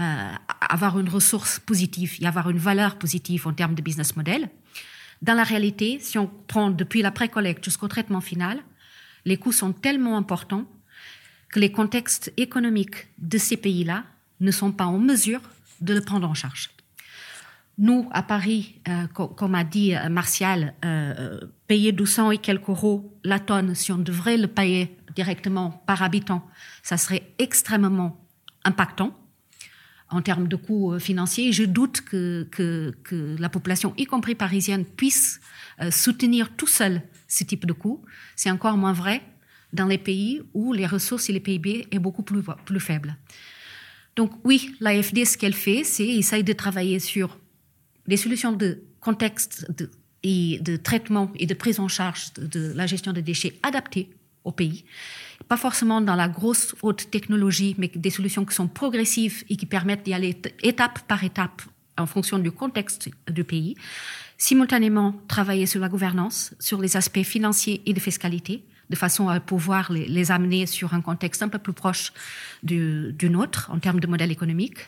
[0.00, 4.48] euh, avoir une ressource positive et avoir une valeur positive en termes de business model.
[5.20, 8.60] Dans la réalité, si on prend depuis la pré-collecte jusqu'au traitement final,
[9.26, 10.64] les coûts sont tellement importants
[11.50, 14.04] que les contextes économiques de ces pays-là
[14.40, 15.42] ne sont pas en mesure
[15.82, 16.70] de le prendre en charge.
[17.78, 23.18] Nous, à Paris, euh, comme a dit euh, Martial, euh, payer 200 et quelques euros
[23.24, 26.46] la tonne, si on devrait le payer directement par habitant,
[26.82, 28.24] ça serait extrêmement
[28.64, 29.18] impactant
[30.10, 31.52] en termes de coûts financiers.
[31.52, 35.40] Je doute que, que, la population, y compris parisienne, puisse
[35.90, 38.04] soutenir tout seul ce type de coûts.
[38.36, 39.22] C'est encore moins vrai
[39.72, 43.16] dans les pays où les ressources et les PIB est beaucoup plus, plus faible.
[44.14, 47.38] Donc oui, l'AFD, ce qu'elle fait, c'est essayer de travailler sur
[48.12, 49.90] des solutions de contexte de,
[50.22, 54.10] et de traitement et de prise en charge de, la gestion des déchets adaptées
[54.44, 54.84] au pays.
[55.48, 59.64] Pas forcément dans la grosse haute technologie, mais des solutions qui sont progressives et qui
[59.64, 61.62] permettent d'y aller étape par étape
[61.96, 63.76] en fonction du contexte du pays.
[64.36, 69.40] Simultanément, travailler sur la gouvernance, sur les aspects financiers et de fiscalité, de façon à
[69.40, 72.12] pouvoir les, les amener sur un contexte un peu plus proche
[72.62, 74.80] du nôtre en termes de modèle économique,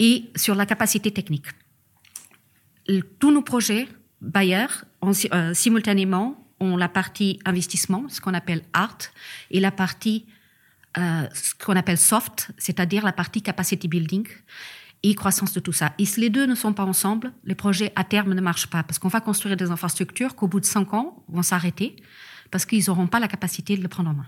[0.00, 1.46] et sur la capacité technique
[3.18, 3.88] tous nos projets
[5.02, 8.98] ont, euh, simultanément, ont la partie investissement, ce qu'on appelle ART,
[9.50, 10.26] et la partie
[10.98, 14.26] euh, ce qu'on appelle soft, c'est-à-dire la partie capacity building
[15.02, 15.92] et croissance de tout ça.
[15.98, 18.82] Et si les deux ne sont pas ensemble, les projets à terme ne marchent pas
[18.82, 21.96] parce qu'on va construire des infrastructures qu'au bout de cinq ans vont s'arrêter
[22.50, 24.26] parce qu'ils n'auront pas la capacité de le prendre en main.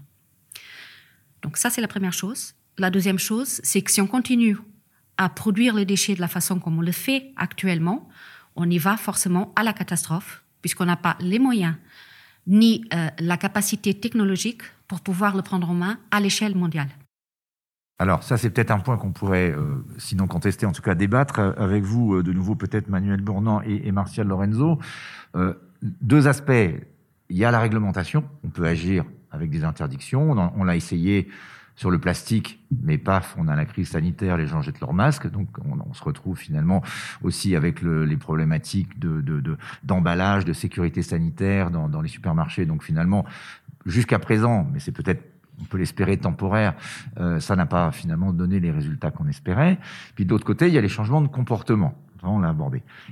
[1.40, 2.54] Donc ça, c'est la première chose.
[2.76, 4.58] La deuxième chose, c'est que si on continue
[5.16, 8.10] à produire les déchets de la façon comme on le fait actuellement,
[8.58, 11.74] on y va forcément à la catastrophe, puisqu'on n'a pas les moyens
[12.46, 16.88] ni euh, la capacité technologique pour pouvoir le prendre en main à l'échelle mondiale.
[17.98, 21.40] Alors ça, c'est peut-être un point qu'on pourrait, euh, sinon contester, en tout cas débattre
[21.40, 24.78] euh, avec vous, de nouveau peut-être Manuel Bournan et, et Martial Lorenzo.
[25.82, 26.74] deux aspects.
[27.30, 31.28] Il y a la réglementation, on peut agir avec des interdictions, on l'a essayé
[31.78, 35.30] sur le plastique, mais paf, on a la crise sanitaire, les gens jettent leurs masques,
[35.30, 36.82] donc on, se retrouve finalement
[37.22, 39.22] aussi avec le, les problématiques de,
[39.84, 42.66] d'emballage, de, sécurité sanitaire dans, dans les supermarchés.
[42.66, 43.24] Donc finalement,
[43.86, 45.22] jusqu'à présent, mais c'est peut-être
[45.60, 46.74] on peut l'espérer temporaire,
[47.18, 49.78] euh, ça n'a pas finalement donné les résultats qu'on espérait.
[50.16, 51.94] Puis d'autre côté, il y a les changements de comportement.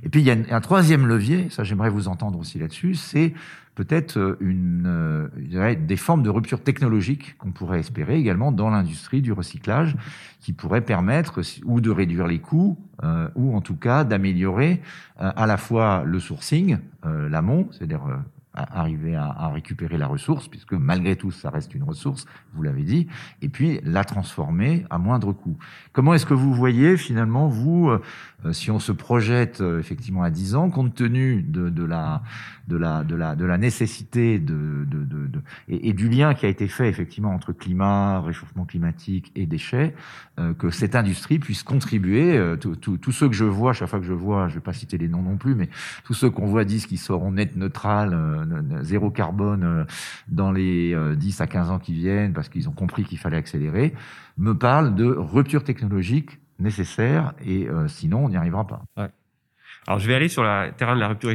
[0.03, 3.35] Et puis il y a un troisième levier, ça j'aimerais vous entendre aussi là-dessus, c'est
[3.77, 9.23] peut-être euh, une, euh, des formes de rupture technologique qu'on pourrait espérer également dans l'industrie
[9.23, 9.95] du recyclage,
[10.41, 14.81] qui pourraient permettre ou de réduire les coûts, euh, ou en tout cas d'améliorer
[15.19, 18.03] à la fois le sourcing, l'amont, c'est-à-dire
[18.57, 22.83] arriver à, à, récupérer la ressource, puisque malgré tout, ça reste une ressource, vous l'avez
[22.83, 23.07] dit,
[23.43, 25.57] et puis la transformer à moindre coût.
[25.93, 28.03] Comment est-ce que vous voyez finalement, vous, euh,
[28.53, 32.23] si on se projette euh, effectivement à 10 ans, compte tenu de, de, la,
[32.69, 36.47] de, la, de, la, de la nécessité de, de, de et, et, du lien qui
[36.47, 39.95] a été fait effectivement entre climat, réchauffement climatique et déchets,
[40.39, 44.13] euh, que cette industrie puisse contribuer, tous ceux que je vois, chaque fois que je
[44.13, 45.69] vois, je vais pas citer les noms non plus, mais
[46.05, 48.17] tous ceux qu'on voit disent qu'ils seront net neutral,
[48.83, 49.87] zéro carbone
[50.29, 53.95] dans les 10 à 15 ans qui viennent, parce qu'ils ont compris qu'il fallait accélérer,
[54.39, 58.83] me parlent de rupture technologique nécessaire et euh, sinon on n'y arrivera pas.
[58.97, 59.09] Ouais.
[59.87, 61.33] Alors je vais aller sur le terrain de la rupture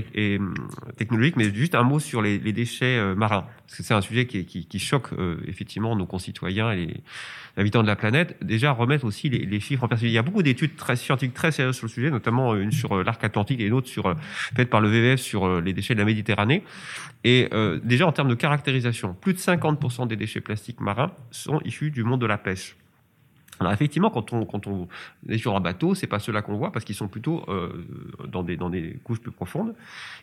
[0.97, 4.25] technologique, mais juste un mot sur les, déchets euh, marins, parce que c'est un sujet
[4.25, 7.03] qui, choque euh, effectivement nos concitoyens et les
[7.55, 8.35] habitants de la planète.
[8.43, 10.11] Déjà remettre aussi les, chiffres en perspective.
[10.11, 13.01] Il y a beaucoup d'études très scientifiques très sérieuses sur le sujet, notamment une sur
[13.01, 14.13] l'arc atlantique et une autre sur
[14.55, 16.63] faite par le WWF sur les déchets de la Méditerranée.
[17.23, 17.49] Et
[17.83, 22.03] déjà en termes de caractérisation, plus de 50% des déchets plastiques marins sont issus du
[22.03, 22.75] monde de la pêche.
[23.61, 24.87] Alors effectivement, quand on, quand on
[25.29, 27.69] est sur un bateau, c'est pas ceux-là qu'on voit parce qu'ils sont plutôt euh,
[28.27, 29.73] dans, des, dans des couches plus profondes.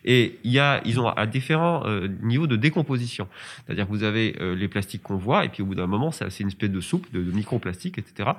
[0.05, 3.29] Et il y a, ils ont à différents euh, niveaux de décomposition.
[3.64, 6.11] C'est-à-dire que vous avez euh, les plastiques qu'on voit, et puis au bout d'un moment,
[6.11, 8.31] c'est une espèce de soupe, de, de microplastiques, etc.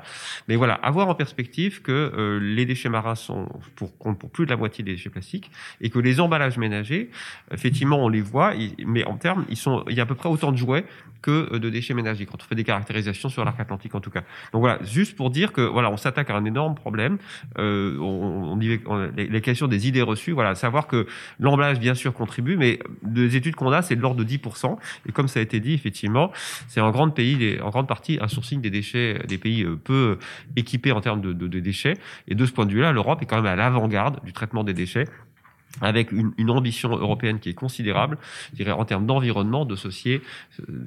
[0.47, 4.51] Mais voilà, avoir en perspective que euh, les déchets marins sont pour, pour plus de
[4.51, 5.49] la moitié des déchets plastiques,
[5.81, 7.09] et que les emballages ménagers,
[7.51, 8.53] effectivement, on les voit,
[8.85, 10.85] mais en termes, ils sont, il y a à peu près autant de jouets
[11.21, 14.23] que de déchets ménagers quand on fait des caractérisations sur l'arc atlantique en tout cas.
[14.53, 17.17] Donc voilà, juste pour dire que voilà, on s'attaque à un énorme problème.
[17.57, 21.07] Euh, on, on, les, questions des idées reçues, voilà, savoir que
[21.39, 24.77] l'emballage bien sûr contribue, mais des études qu'on a, c'est de l'ordre de 10%.
[25.07, 26.31] Et comme ça a été dit, effectivement,
[26.67, 30.17] c'est en grande pays, en grande partie un sourcing des déchets des pays euh, peu
[30.55, 31.95] équipés en termes de, de, de déchets.
[32.27, 34.73] Et de ce point de vue-là, l'Europe est quand même à l'avant-garde du traitement des
[34.73, 35.05] déchets
[35.81, 38.17] avec une, une, ambition européenne qui est considérable,
[38.51, 40.19] je dirais, en termes d'environnement, de euh,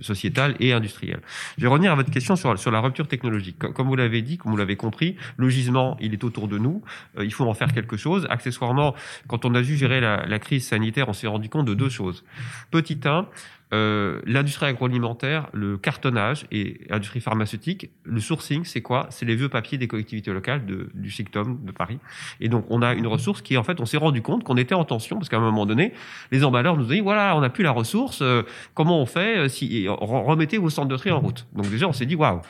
[0.01, 1.21] sociétal et industriel.
[1.57, 3.59] Je vais revenir à votre question sur, la rupture technologique.
[3.59, 6.83] Comme, vous l'avez dit, comme vous l'avez compris, le gisement, il est autour de nous.
[7.19, 8.27] Euh, il faut en faire quelque chose.
[8.29, 8.95] Accessoirement,
[9.29, 11.89] quand on a dû gérer la, la crise sanitaire, on s'est rendu compte de deux
[11.89, 12.25] choses.
[12.71, 13.27] Petit 1,
[13.73, 19.07] euh, l'industrie agroalimentaire, le cartonnage et l'industrie pharmaceutique, le sourcing, c'est quoi?
[19.09, 21.99] C'est les vieux papiers des collectivités locales de, du SICTOM de Paris.
[22.41, 24.75] Et donc, on a une ressource qui, en fait, on s'est rendu compte qu'on était
[24.75, 25.95] en tension parce qu'à un moment donné,
[26.33, 28.21] les emballeurs nous ont dit voilà, on n'a plus la ressource.
[28.21, 28.43] Euh,
[28.75, 31.95] comment on fait euh, si remettez vos centres de tri en route Donc déjà, on
[31.95, 32.43] s'est dit waouh.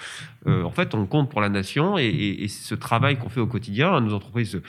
[0.46, 3.46] en fait, on compte pour la nation et, et, et ce travail qu'on fait au
[3.46, 4.60] quotidien, nos entreprises,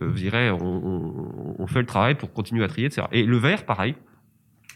[0.00, 3.06] vous direz, on, on, on, fait le travail pour continuer à trier, etc.
[3.12, 3.94] Et le verre, pareil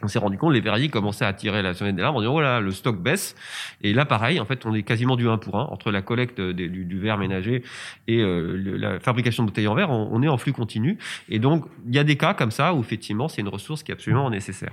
[0.03, 2.61] on s'est rendu compte, les verriers commençaient à tirer la sonnette d'alarme en disant, voilà,
[2.61, 3.37] le stock baisse.
[3.83, 6.41] Et là, pareil, en fait, on est quasiment du 1 pour 1 entre la collecte
[6.41, 7.63] du, verre ménager
[8.09, 9.91] et euh, la fabrication de bouteilles en verre.
[9.91, 10.99] On, est en flux continu.
[11.29, 13.93] Et donc, il y a des cas comme ça où, effectivement, c'est une ressource qui
[13.93, 14.73] est absolument nécessaire.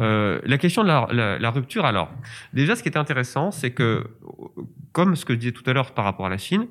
[0.00, 2.10] Euh, la question de la, rupture, alors,
[2.52, 4.06] déjà, ce qui est intéressant, c'est que,
[4.92, 6.66] comme ce que je disais tout à l'heure par rapport à la Chine,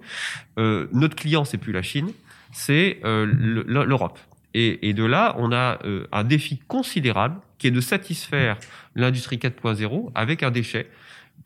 [0.58, 2.12] euh, notre client, c'est plus la Chine,
[2.52, 4.20] c'est euh, l'Europe.
[4.54, 8.58] Et, et, de là, on a euh, un défi considérable qui est de satisfaire
[8.96, 10.90] l'industrie 4.0 avec un déchet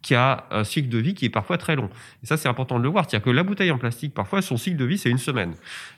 [0.01, 1.89] qui a un cycle de vie qui est parfois très long.
[2.23, 3.05] Et ça, c'est important de le voir.
[3.07, 5.53] C'est-à-dire que la bouteille en plastique, parfois, son cycle de vie, c'est une semaine.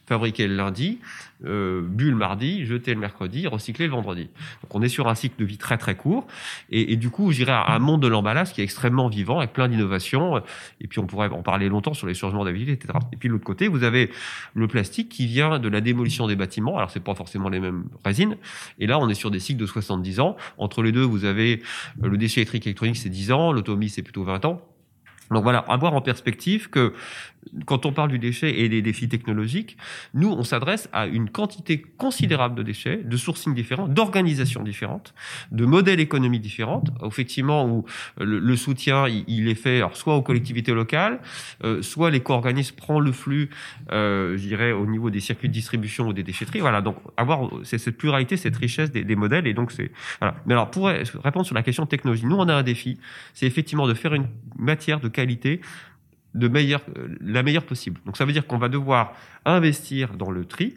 [0.05, 0.99] Fabriqué le lundi,
[1.45, 4.29] euh, bu le mardi, jeté le mercredi, recyclé le vendredi.
[4.63, 6.27] Donc on est sur un cycle de vie très très court
[6.69, 9.67] et, du coup, je dirais un monde de l'emballage qui est extrêmement vivant avec plein
[9.67, 10.41] d'innovations
[10.81, 12.99] et puis on pourrait en parler longtemps sur les changements d'habitude, etc.
[13.11, 14.11] Et puis de l'autre côté, vous avez
[14.53, 16.77] le plastique qui vient de la démolition des bâtiments.
[16.77, 18.37] Alors c'est pas forcément les mêmes résines
[18.79, 20.35] et là on est sur des cycles de 70 ans.
[20.57, 21.61] Entre les deux, vous avez
[22.03, 24.61] euh, le déchet électrique électronique c'est 10 ans, l'automobile c'est plutôt 20 ans.
[25.31, 26.93] Donc voilà, avoir en perspective que
[27.65, 29.77] quand on parle du déchet et des défis technologiques,
[30.13, 35.13] nous, on s'adresse à une quantité considérable de déchets, de sourcing différents, d'organisations différentes,
[35.51, 37.85] de modèles économiques différents, effectivement, où
[38.19, 41.19] le, soutien, il, est fait alors, soit aux collectivités locales,
[41.63, 43.49] euh, soit les co-organismes prennent le flux,
[43.91, 46.59] euh, je dirais, au niveau des circuits de distribution ou des déchetteries.
[46.59, 49.91] Voilà, donc avoir cette pluralité, cette richesse des, des modèles, et donc c'est...
[50.19, 50.35] Voilà.
[50.45, 52.97] Mais alors, pour répondre sur la question de technologie, nous, on a un défi,
[53.33, 54.27] c'est effectivement de faire une
[54.57, 55.61] matière de qualité
[56.35, 57.99] de euh, la meilleure possible.
[58.05, 59.13] Donc ça veut dire qu'on va devoir
[59.45, 60.75] investir dans le tri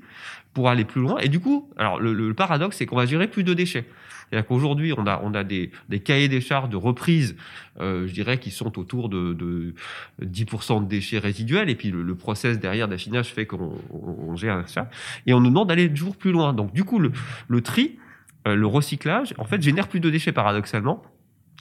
[0.55, 1.19] pour aller plus loin.
[1.19, 3.85] Et du coup, alors le, paradoxe, c'est qu'on va gérer plus de déchets.
[4.31, 7.35] C'est-à-dire qu'aujourd'hui, on a, on a des, des cahiers des charges de reprise,
[7.81, 9.75] euh, je dirais, qui sont autour de, de
[10.23, 11.71] 10% de déchets résiduels.
[11.71, 14.91] Et puis le, process derrière d'affinage fait qu'on on, gère ça.
[15.27, 16.53] Et on nous demande d'aller toujours plus loin.
[16.53, 17.11] Donc du coup, le,
[17.49, 17.99] le tri,
[18.47, 21.03] euh, le recyclage, en fait, génère plus de déchets paradoxalement.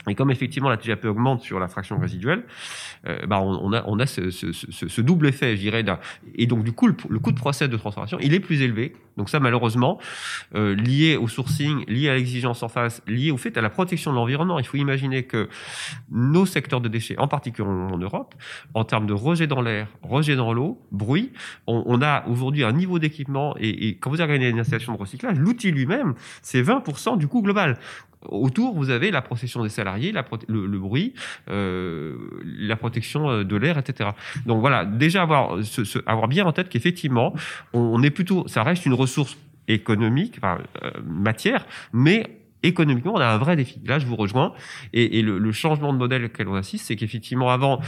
[0.08, 2.43] Et comme effectivement la TGAP augmente sur la fraction résiduelle,
[3.08, 5.84] euh, bah on, a, on a ce, ce, ce, ce double effet, je dirais.
[6.36, 8.95] Et donc du coup, le, le, coût de process de transformation, il est plus élevé.
[9.18, 10.00] Donc ça, malheureusement,
[10.56, 14.12] euh, lié au sourcing, lié à l'exigence en face, lié au fait à la protection
[14.12, 14.60] de l'environnement.
[14.60, 15.50] Il faut imaginer que
[16.12, 18.36] nos secteurs de déchets, en particulier en Europe,
[18.76, 21.34] en termes de rejet dans l'air, rejet dans l'eau, bruit,
[21.66, 23.56] on, on a aujourd'hui un niveau d'équipement.
[23.60, 27.41] Et, et, quand vous avez une installation de recyclage, l'outil lui-même, c'est 20% du coût
[27.41, 27.80] global.
[28.24, 31.13] Autour, vous avez la protection des salariés, la le, bruit,
[31.49, 34.09] euh, la protection euh, de l'air, etc.
[34.45, 35.57] Donc voilà, déjà avoir,
[36.07, 37.36] avoir bien en tête qu'effectivement,
[37.74, 39.38] on, est plutôt, ça reste une ressource
[39.68, 43.80] économique, enfin, euh, matière, mais économiquement, on a un vrai défi.
[43.86, 44.53] Là, je vous rejoins.
[44.93, 47.80] Et, le, le, changement de modèle auquel on assiste, c'est qu'effectivement, avant,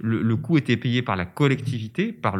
[0.00, 2.36] le, le, coût était payé par la collectivité, par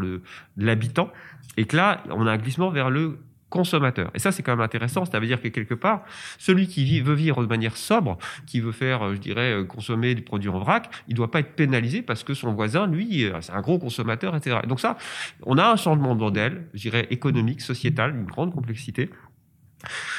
[0.57, 1.11] l'habitant,
[1.57, 3.19] et que là, on a un glissement vers le
[3.51, 4.11] consommateur.
[4.15, 5.05] Et ça, c'est quand même intéressant.
[5.05, 6.05] Ça veut dire que quelque part,
[6.39, 9.65] celui qui vit, veut vivre de manière sobre, qui veut faire, euh, je dirais, euh,
[9.65, 13.25] consommer des produits en vrac, il doit pas être pénalisé parce que son voisin, lui,
[13.25, 14.59] euh, c'est un gros consommateur, etc.
[14.67, 14.97] donc ça,
[15.43, 19.11] on a un changement de modèle, je dirais, économique, sociétal, une grande complexité.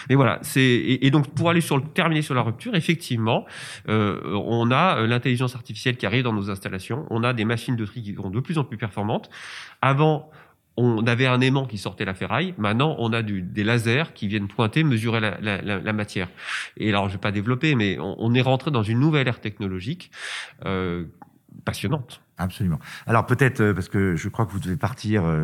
[0.09, 3.45] Mais voilà, c'est et, donc pour aller sur le terminer sur la rupture, effectivement,
[3.89, 7.85] euh, on a l'intelligence artificielle qui arrive dans nos installations, on a des machines de
[7.85, 9.29] tri qui sont de plus en plus performantes.
[9.81, 10.29] Avant,
[10.77, 12.53] on avait un aimant qui sortait la ferraille.
[12.57, 16.29] Maintenant, on a du, des lasers qui viennent pointer, mesurer la, la, la, matière.
[16.77, 20.11] Et alors, je vais pas développer, mais on, est rentré dans une nouvelle ère technologique
[20.65, 21.05] euh,
[21.65, 22.21] passionnante.
[22.37, 22.79] Absolument.
[23.07, 25.43] Alors peut-être euh, parce que je crois que vous devez partir euh,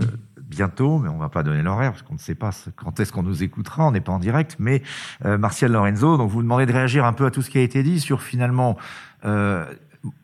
[0.54, 3.24] bientôt, mais on va pas donner l'horaire parce qu'on ne sait pas quand est-ce qu'on
[3.24, 4.58] nous écoutera, on n'est pas en direct.
[4.60, 4.84] Mais
[5.26, 7.62] euh, Martial Lorenzo, donc vous demandez de réagir un peu à tout ce qui a
[7.62, 8.78] été dit sur finalement
[9.26, 9.66] euh,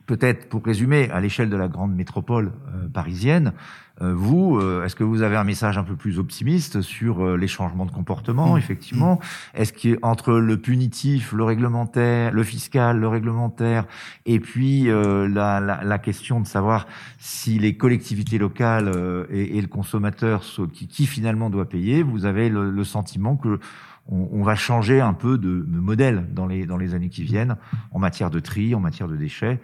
[0.05, 3.53] peut-être pour résumer, à l'échelle de la grande métropole euh, parisienne,
[4.01, 7.85] vous, euh, est-ce que vous avez un message un peu plus optimiste sur les changements
[7.85, 8.57] de comportement, mmh.
[8.57, 9.15] effectivement?
[9.15, 9.59] Mmh.
[9.59, 13.85] Est-ce qu'entre le punitif, le réglementaire, le fiscal, le réglementaire,
[14.25, 16.87] et puis la, la, la, question de savoir
[17.17, 18.91] si les collectivités locales
[19.29, 20.43] et, et, le consommateur,
[20.73, 23.59] qui, qui, finalement doit payer, vous avez le, le sentiment que
[24.11, 27.57] on, va changer un peu de, modèle dans les, dans les années qui viennent
[27.91, 29.59] en matière de tri, en matière de déchets?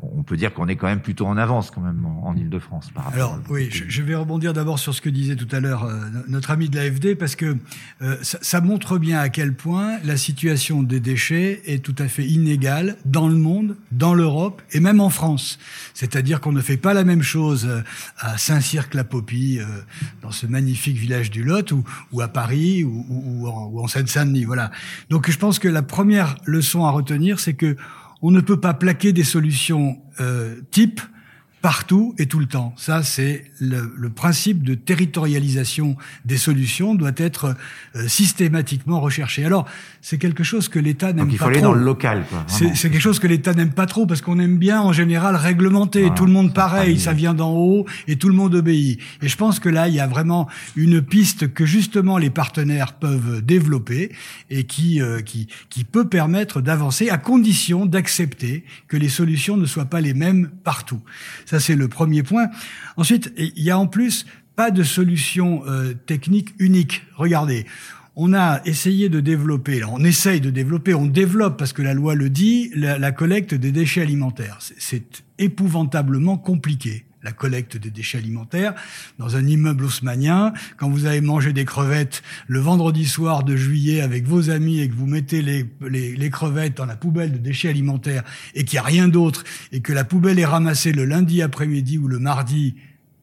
[0.00, 2.90] On peut dire qu'on est quand même plutôt en avance quand même en, Ile-de-France.
[3.12, 6.52] Alors oui, je, vais rebondir d'abord sur ce que disait tout à l'heure euh, notre
[6.52, 7.56] ami de l'AFD parce que
[8.02, 12.06] euh, ça, ça, montre bien à quel point la situation des déchets est tout à
[12.06, 15.58] fait inégale dans le monde, dans l'Europe et même en France.
[15.94, 17.82] C'est-à-dire qu'on ne fait pas la même chose euh,
[18.18, 19.58] à Saint-Cirque-la-Popie,
[20.22, 21.82] dans ce magnifique village du Lot, ou,
[22.12, 24.44] ou à Paris, ou, ou, ou en Seine-Saint-Denis.
[24.44, 24.70] Voilà.
[25.10, 27.76] Donc je pense que la première leçon à retenir, c'est que
[28.22, 31.00] on ne peut pas plaquer des solutions euh, types
[31.60, 32.72] partout et tout le temps.
[32.76, 37.56] Ça, c'est le, le, principe de territorialisation des solutions doit être
[37.96, 39.44] euh, systématiquement recherché.
[39.44, 39.66] Alors,
[40.00, 41.34] c'est quelque chose que l'État n'aime pas trop.
[41.34, 42.24] il faut aller dans le local.
[42.46, 46.10] C'est quelque chose que l'État n'aime pas trop parce qu'on aime bien en général réglementer.
[46.14, 49.00] tout le monde pareil, ça vient d'en haut et tout le monde obéit.
[49.22, 52.94] Et je pense que là, il y a vraiment une piste que justement les partenaires
[52.94, 54.12] peuvent développer
[54.50, 59.66] et qui euh, qui qui peut permettre d'avancer à condition d'accepter que les solutions ne
[59.66, 61.00] soient pas les mêmes partout.
[61.48, 62.48] Ça, c'est le premier point.
[62.98, 67.06] Ensuite, il y a en plus pas de solution euh, technique unique.
[67.16, 67.64] Regardez,
[68.16, 72.14] on a essayé de développer, on essaye de développer, on développe parce que la loi
[72.14, 74.58] le dit, la, collecte des déchets alimentaires.
[74.76, 77.06] C'est épouvantablement compliqué.
[77.22, 78.74] La collecte des déchets alimentaires.
[79.18, 84.00] Dans un immeuble haussmanien, quand vous avez mangé des crevettes le vendredi soir de juillet
[84.00, 87.38] avec vos amis et que vous mettez les, les, les crevettes dans la poubelle de
[87.38, 88.22] déchets alimentaires
[88.54, 91.98] et qu'il n'y a rien d'autre et que la poubelle est ramassée le lundi après-midi
[91.98, 92.76] ou le mardi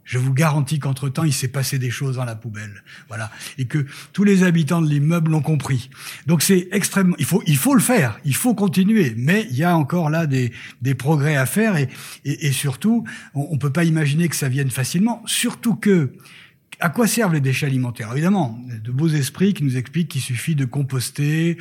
[0.06, 2.84] je vous garantis qu'entre-temps, il s'est passé des choses dans la poubelle.
[3.08, 3.32] Voilà.
[3.58, 5.90] Et que tous les habitants de l'immeuble l'ont compris.
[6.28, 8.20] Donc c'est extrêmement, il faut, il faut le faire.
[8.24, 9.16] Il faut continuer.
[9.18, 11.90] Mais il y a encore là des, des progrès à faire et,
[12.24, 13.04] et, et surtout,
[13.34, 15.24] on, on peut pas imaginer que ça vienne facilement.
[15.26, 16.14] Surtout que,
[16.80, 18.10] à quoi servent les déchets alimentaires?
[18.14, 21.58] Évidemment, de beaux esprits qui nous expliquent qu'il suffit de composter,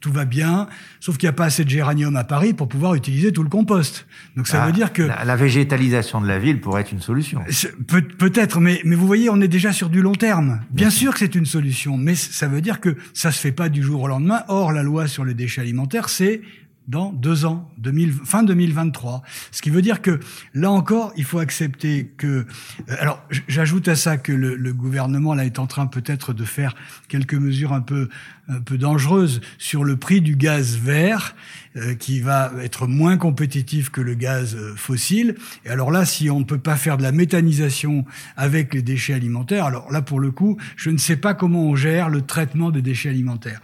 [0.00, 0.68] tout va bien,
[1.00, 3.48] sauf qu'il n'y a pas assez de géranium à Paris pour pouvoir utiliser tout le
[3.48, 4.06] compost.
[4.36, 7.00] Donc ça Ah, veut dire que la, la végétalisation de la ville pourrait être une
[7.00, 7.40] solution.
[7.88, 10.60] peut- peut-être, mais mais vous voyez, on est déjà sur du long terme.
[10.70, 13.70] Bien sûr que c'est une solution, mais ça veut dire que ça se fait pas
[13.70, 14.42] du jour au lendemain.
[14.48, 16.42] Or, la loi sur les déchets alimentaires, c'est
[16.88, 19.22] dans deux ans, 2000, fin 2023.
[19.50, 20.20] Ce qui veut dire que
[20.52, 22.26] là encore, il faut accepter que.
[22.26, 26.44] euh, Alors, j'ajoute à ça que le, le gouvernement là est en train peut-être de
[26.44, 26.74] faire
[27.08, 28.08] quelques mesures un peu
[28.48, 31.34] un peu dangereuses sur le prix du gaz vert,
[31.76, 35.34] euh, qui va être moins compétitif que le gaz euh, fossile.
[35.64, 38.04] Et alors là, si on ne peut pas faire de la méthanisation
[38.36, 41.74] avec les déchets alimentaires, alors là, pour le coup, je ne sais pas comment on
[41.74, 43.60] gère le traitement des déchets alimentaires.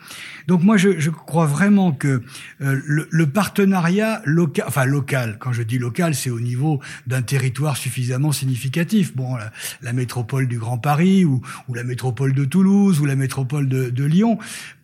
[0.49, 2.22] Donc moi, je, je crois vraiment que
[2.61, 7.22] euh, le, le partenariat local, enfin local, quand je dis local, c'est au niveau d'un
[7.22, 9.14] territoire suffisamment significatif.
[9.14, 9.53] Bon, la,
[9.83, 13.91] la métropole du Grand Paris ou, ou la métropole de Toulouse ou la métropole de,
[13.91, 14.39] de Lyon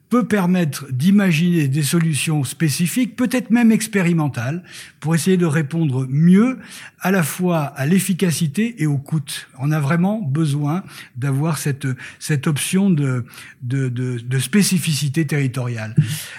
[0.08, 4.62] peut permettre d'imaginer des solutions spécifiques, peut-être même expérimentales,
[5.00, 6.58] pour essayer de répondre mieux
[7.00, 9.20] à la fois à l'efficacité et au coût.
[9.58, 10.84] On a vraiment besoin
[11.16, 11.88] d'avoir cette,
[12.18, 13.24] cette option de,
[13.62, 15.94] de, de, de spécificité territoriale.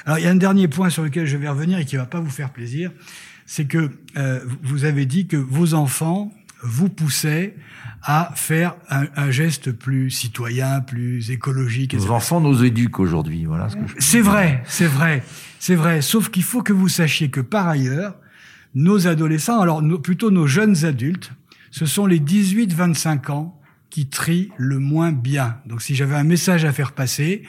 [0.06, 2.06] Alors, il y a un dernier point sur lequel je vais revenir et qui va
[2.06, 2.92] pas vous faire plaisir,
[3.46, 6.32] c'est que euh, vous avez dit que vos enfants
[6.64, 7.56] vous poussaient
[8.04, 11.94] à faire un, un geste plus citoyen, plus écologique.
[11.94, 12.14] Nos etc.
[12.14, 13.46] enfants nous éduquent aujourd'hui.
[13.46, 15.24] Voilà ce que je C'est vrai, c'est vrai,
[15.60, 16.02] c'est vrai.
[16.02, 18.16] Sauf qu'il faut que vous sachiez que par ailleurs,
[18.76, 21.32] nos adolescents, alors nos- plutôt nos jeunes adultes,
[21.72, 25.58] ce sont les 18-25 ans qui trient le moins bien.
[25.66, 27.44] Donc si j'avais un message à faire passer,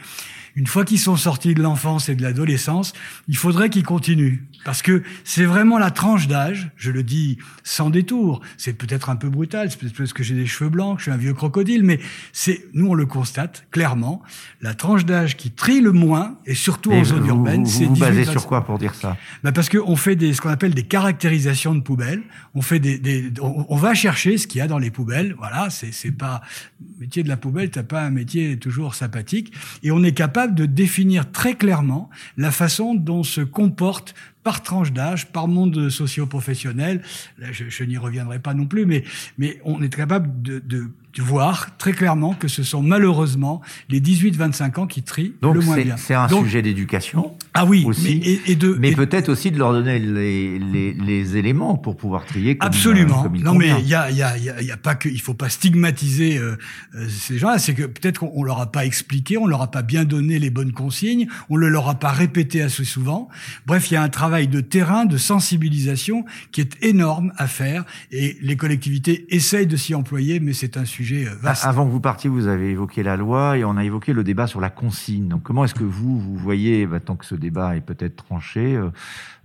[0.59, 2.93] une fois qu'ils sont sortis de l'enfance et de l'adolescence,
[3.29, 4.39] il faudrait qu'ils continuent.
[4.65, 9.15] Parce que c'est vraiment la tranche d'âge, je le dis sans détour, c'est peut-être un
[9.15, 11.33] peu brutal, c'est peut-être parce que j'ai des cheveux blancs, que je suis un vieux
[11.33, 12.01] crocodile, mais
[12.33, 14.21] c'est, nous on le constate clairement,
[14.61, 17.85] la tranche d'âge qui trie le moins, et surtout en zone vous, urbaine, vous, c'est
[17.85, 18.31] vous basez 18-25.
[18.33, 19.17] sur quoi pour dire ça?
[19.45, 22.23] Bah parce qu'on fait des, ce qu'on appelle des caractérisations de poubelles.
[22.57, 25.37] On fait des, des on, on va chercher ce qu'il y a dans les poubelles.
[25.39, 26.43] Voilà, c'est c'est pas
[26.81, 27.71] le métier de la poubelle.
[27.71, 29.53] T'as pas un métier toujours sympathique.
[29.85, 34.15] Et on est capable de définir très clairement la façon dont se comporte
[34.49, 37.03] par tranche d'âge, par monde socio-professionnel.
[37.39, 39.05] Là, je, je n'y reviendrai pas non plus, mais
[39.37, 44.01] mais on est capable de, de, de voir très clairement que ce sont malheureusement les
[44.01, 45.97] 18-25 ans qui trient Donc le moins bien.
[45.99, 49.29] c'est un Donc, sujet d'éducation, ah oui, aussi, mais, et, et de mais et- peut-être
[49.29, 53.21] aussi de leur donner les, les, les éléments pour pouvoir trier comme, Absolument.
[53.21, 53.75] euh, comme il non, convient.
[53.77, 55.09] mais il y a, il y a, il y a, il y a pas que,
[55.11, 56.57] il faut pas stigmatiser euh,
[56.95, 57.59] euh, ces gens-là.
[57.59, 60.39] C'est que peut-être qu'on on leur a pas expliqué, on leur a pas bien donné
[60.39, 63.29] les bonnes consignes, on le leur a pas répété assez souvent.
[63.67, 67.84] Bref, il y a un travail de terrain, de sensibilisation qui est énorme à faire
[68.11, 71.64] et les collectivités essayent de s'y employer, mais c'est un sujet euh, vaste.
[71.64, 74.47] Avant que vous partiez, vous avez évoqué la loi et on a évoqué le débat
[74.47, 75.28] sur la consigne.
[75.28, 78.76] Donc, comment est-ce que vous, vous voyez, bah, tant que ce débat est peut-être tranché,
[78.76, 78.91] euh,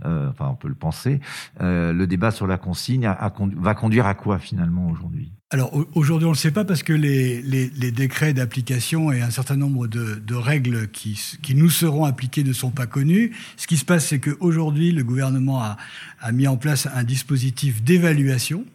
[0.06, 1.20] euh, enfin, on peut le penser,
[1.62, 3.14] euh, le débat sur la consigne
[3.58, 5.32] va conduire à quoi finalement aujourd'hui?
[5.50, 7.42] Alors au- aujourd'hui, on ne le sait pas parce que les,
[7.92, 11.16] décrets d'application et un certain nombre de, règles qui,
[11.56, 13.36] nous seront appliquées ne sont pas connues.
[13.58, 18.66] Ce qui se passe, c'est qu'aujourd'hui, le gouvernement a mis en place un dispositif d'évaluation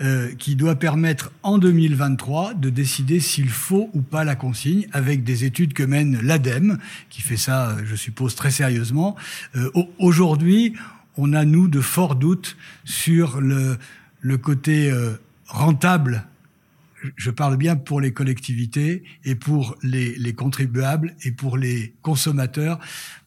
[0.00, 5.22] euh, qui doit permettre en 2023 de décider s'il faut ou pas la consigne avec
[5.24, 6.78] des études que mène l'ADEME,
[7.10, 9.16] qui fait ça, euh, je suppose, très sérieusement.
[9.56, 10.74] Euh, au- Aujourd'hui,
[11.16, 13.76] on a, nous, de forts doutes sur le,
[14.20, 15.12] le côté euh,
[15.46, 16.24] rentable
[17.16, 22.78] je parle bien pour les collectivités et pour les, les contribuables et pour les consommateurs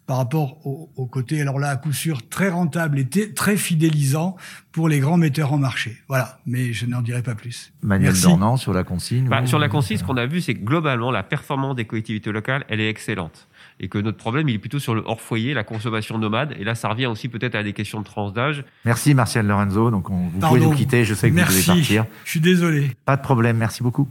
[0.05, 4.35] par rapport au, au côté, alors là, à coup sûr, très rentable et très fidélisant
[4.71, 5.97] pour les grands metteurs en marché.
[6.07, 7.73] Voilà, mais je n'en dirai pas plus.
[7.81, 8.23] Manuel Merci.
[8.23, 11.11] Dornan sur la consigne Bah, sur la consigne, ce qu'on a vu, c'est que globalement,
[11.11, 13.47] la performance des collectivités locales, elle est excellente.
[13.79, 16.53] Et que notre problème, il est plutôt sur le hors-foyer, la consommation nomade.
[16.59, 18.63] Et là, ça revient aussi peut-être à des questions de tranche d'âge.
[18.85, 19.91] Merci Martial Lorenzo.
[19.91, 20.55] Donc, on, vous Pardon.
[20.55, 21.03] pouvez nous quitter.
[21.03, 21.61] Je sais que Merci.
[21.61, 22.05] vous devez partir.
[22.23, 22.91] Je suis désolé.
[23.05, 23.57] Pas de problème.
[23.57, 24.07] Merci beaucoup.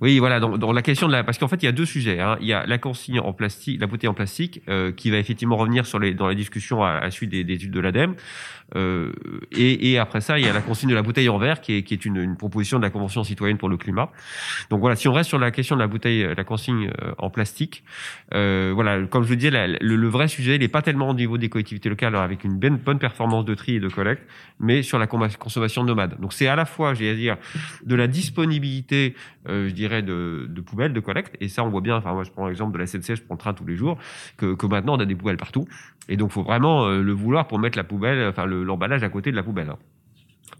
[0.00, 0.40] Oui, voilà.
[0.40, 2.20] Dans la question de la, parce qu'en fait, il y a deux sujets.
[2.20, 2.36] Hein.
[2.40, 5.56] Il y a la consigne en plastique, la bouteille en plastique, euh, qui va effectivement
[5.56, 8.14] revenir sur les dans les discussions à, à suite des, des études de l'ADEME.
[8.74, 9.12] Euh,
[9.52, 11.74] et, et, après ça, il y a la consigne de la bouteille en verre, qui
[11.76, 14.10] est, qui est une, une, proposition de la Convention citoyenne pour le climat.
[14.70, 17.30] Donc voilà, si on reste sur la question de la bouteille, la consigne euh, en
[17.30, 17.84] plastique,
[18.34, 21.10] euh, voilà, comme je vous disais, la, le, le, vrai sujet, il n'est pas tellement
[21.10, 24.22] au niveau des collectivités locales avec une bonne, bonne performance de tri et de collecte,
[24.58, 26.18] mais sur la consommation nomade.
[26.20, 27.36] Donc c'est à la fois, j'ai à dire,
[27.84, 29.14] de la disponibilité,
[29.48, 31.96] euh, je dirais, de, de, poubelles de collecte, et ça on voit bien.
[31.96, 33.98] Enfin moi, je prends l'exemple de la SNCF, je prends le train tous les jours,
[34.36, 35.66] que, que maintenant on a des poubelles partout,
[36.08, 39.08] et donc faut vraiment euh, le vouloir pour mettre la poubelle, enfin le l'emballage à
[39.08, 39.72] côté de la poubelle.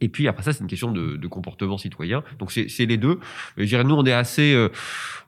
[0.01, 2.23] Et puis après ça, c'est une question de, de comportement citoyen.
[2.39, 3.19] Donc c'est les deux.
[3.57, 4.55] je dirais, nous, on est assez.
[4.55, 4.69] Euh,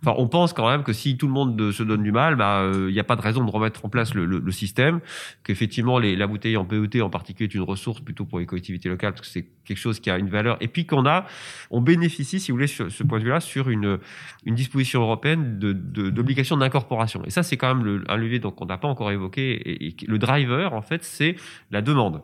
[0.03, 2.63] enfin, on pense quand même que si tout le monde se donne du mal, bah,
[2.65, 5.01] il euh, n'y a pas de raison de remettre en place le, le, le système.
[5.45, 9.13] Qu'effectivement, la bouteille en PET en particulier est une ressource plutôt pour les collectivités locales
[9.13, 10.57] parce que c'est quelque chose qui a une valeur.
[10.61, 11.27] Et puis qu'on a,
[11.71, 13.99] on bénéficie, si vous voulez, sur ce point de vue-là, sur une
[14.45, 17.23] une disposition européenne de d'obligation d'incorporation.
[17.25, 19.85] Et ça, c'est quand même le, un levier qu'on n'a pas encore évoqué.
[19.85, 21.37] Et, le driver, en fait, c'est
[21.71, 22.23] la demande.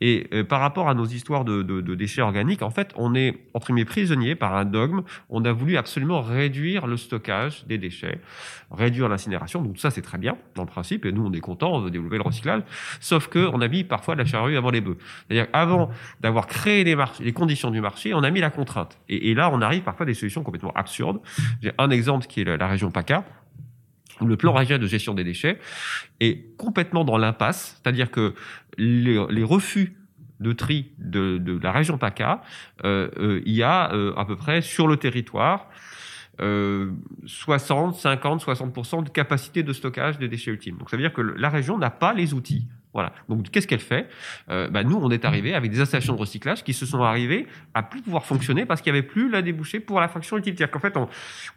[0.00, 3.14] Et euh, par rapport à nos histoires de de, de, déchets organiques, en fait, on
[3.14, 5.02] est entre guillemets prisonnier par un dogme.
[5.28, 8.20] On a voulu absolument réduire le stockage des déchets,
[8.70, 9.62] réduire l'incinération.
[9.62, 11.04] Donc ça, c'est très bien dans le principe.
[11.04, 12.62] Et nous, on est content, on développer le recyclage.
[13.00, 14.96] Sauf que on a mis parfois la charrue avant les bœufs.
[15.28, 15.90] C'est-à-dire avant
[16.20, 18.98] d'avoir créé les, les conditions du marché, on a mis la contrainte.
[19.08, 21.20] Et, là, on arrive parfois à des solutions complètement absurdes.
[21.62, 23.24] J'ai un exemple qui est la, région PACA
[24.24, 25.58] le plan régional de gestion des déchets
[26.20, 28.34] est complètement dans l'impasse, c'est-à-dire que
[28.76, 29.96] les, les refus
[30.40, 32.42] de tri de, de la région PACA,
[32.84, 35.68] euh, euh, il y a euh, à peu près sur le territoire
[36.40, 36.92] euh,
[37.26, 40.78] 60, 50, 60% de capacité de stockage des déchets ultimes.
[40.78, 43.12] Donc ça veut dire que la région n'a pas les outils voilà.
[43.28, 44.08] Donc, qu'est-ce qu'elle fait?
[44.50, 47.46] Euh, bah, Nous, on est arrivé avec des installations de recyclage qui se sont arrivées
[47.74, 50.70] à plus pouvoir fonctionner parce qu'il n'y avait plus la débouchée pour la fraction utilitaire.
[50.70, 51.08] Qu'en fait, on,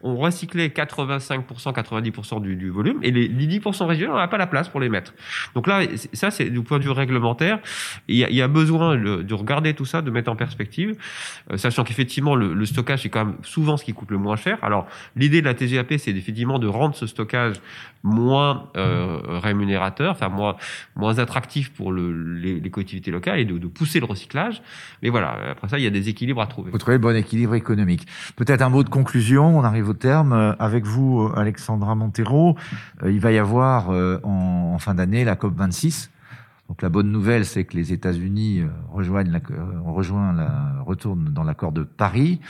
[0.02, 1.42] on, recyclait 85%,
[1.74, 4.78] 90% du, du, volume et les, les 10% régionaux, on n'a pas la place pour
[4.80, 5.12] les mettre.
[5.54, 5.82] Donc là,
[6.12, 7.58] ça, c'est du point de vue réglementaire.
[8.06, 10.96] Il y a, y a besoin de, de regarder tout ça, de mettre en perspective,
[11.50, 14.36] euh, sachant qu'effectivement, le, le, stockage est quand même souvent ce qui coûte le moins
[14.36, 14.58] cher.
[14.62, 17.56] Alors, l'idée de la TGAP, c'est effectivement de rendre ce stockage
[18.04, 20.56] moins euh, rémunérateur, enfin moins,
[20.94, 24.62] moins attractif pour le, les, les, collectivités locales et de, de, pousser le recyclage.
[25.02, 26.70] Mais voilà, après ça, il y a des équilibres à trouver.
[26.70, 28.06] Vous trouvez le bon équilibre économique.
[28.36, 30.32] Peut-être un mot de conclusion, on arrive au terme.
[30.32, 32.56] Euh, avec vous, Alexandra Montero,
[33.02, 36.10] euh, il va y avoir euh, en, en fin d'année la COP26.
[36.68, 39.40] Donc la bonne nouvelle, c'est que les États-Unis rejoignent la,
[39.84, 42.40] rejoint la, retournent dans l'accord de Paris.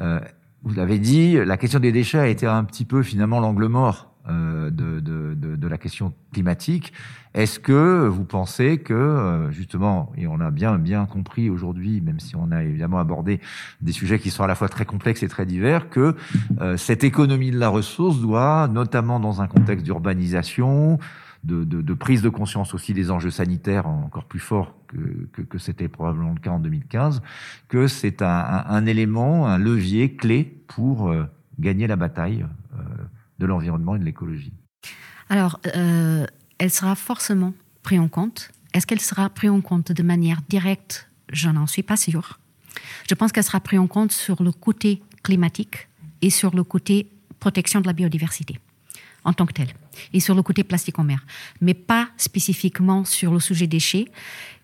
[0.00, 0.20] Euh,
[0.62, 4.13] vous l'avez dit, la question des déchets a été un petit peu finalement l'angle mort
[4.13, 6.92] euh, de, de, de, de, la question climatique.
[7.34, 12.20] Est-ce que vous pensez que euh, justement, et on a bien bien compris aujourd'hui, même
[12.20, 13.40] si on a évidemment abordé
[13.80, 16.16] des sujets qui sont à la fois très complexes et très divers, que
[16.60, 20.98] euh, cette économie de la ressource doit, notamment dans un contexte d'urbanisation,
[21.44, 25.42] de, de, de, prise de conscience aussi des enjeux sanitaires encore plus forts que, que,
[25.42, 27.20] que c'était probablement le cas en 2015,
[27.68, 31.24] que c'est un, un, un, élément, un levier clé pour euh,
[31.58, 32.82] gagner la bataille euh,
[33.38, 34.52] de l'environnement et de l'écologie
[35.28, 36.26] Alors, euh,
[36.58, 38.50] elle sera forcément prise en compte.
[38.72, 41.08] Est-ce qu'elle sera prise en compte de manière directe?
[41.32, 42.38] Je n'en suis pas sûre.
[43.08, 45.88] Je pense qu'elle sera prise en compte sur le côté climatique
[46.22, 47.08] et sur le côté
[47.38, 48.58] protection de la biodiversité
[49.24, 49.72] en tant que telle,
[50.12, 51.24] et sur le côté plastique en mer,
[51.60, 54.08] mais pas spécifiquement sur le sujet déchets,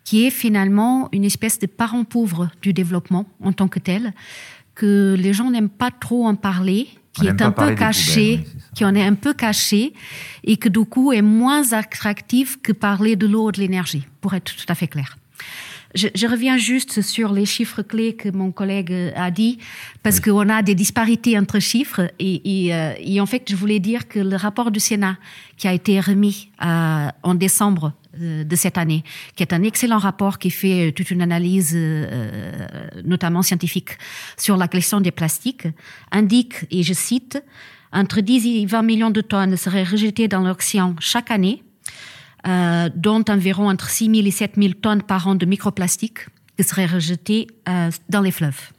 [0.04, 4.12] qui est finalement une espèce de parent pauvre du développement en tant que tel,
[4.80, 8.86] que les gens n'aiment pas trop en parler, qui est un peu caché, oui, qui
[8.86, 9.92] en est un peu caché,
[10.42, 14.32] et que du coup est moins attractif que parler de l'eau et de l'énergie, pour
[14.32, 15.18] être tout à fait clair.
[15.94, 19.58] Je, je, reviens juste sur les chiffres clés que mon collègue a dit,
[20.02, 20.30] parce oui.
[20.30, 22.10] qu'on a des disparités entre chiffres.
[22.18, 25.16] Et, et, euh, et, en fait, je voulais dire que le rapport du Sénat,
[25.56, 29.04] qui a été remis euh, en décembre euh, de cette année,
[29.36, 32.66] qui est un excellent rapport qui fait toute une analyse, euh,
[33.04, 33.90] notamment scientifique,
[34.36, 35.68] sur la question des plastiques,
[36.10, 37.40] indique, et je cite,
[37.92, 41.62] entre 10 et 20 millions de tonnes seraient rejetées dans l'océan chaque année
[42.46, 46.26] euh, dont environ entre 6 000 et 7 000 tonnes par an de microplastiques
[46.56, 48.70] qui seraient rejetés euh, dans les fleuves.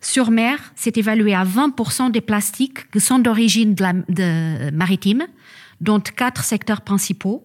[0.00, 5.26] Sur mer, c'est évalué à 20% des plastiques qui sont d'origine de, de maritime,
[5.80, 7.44] dont quatre secteurs principaux,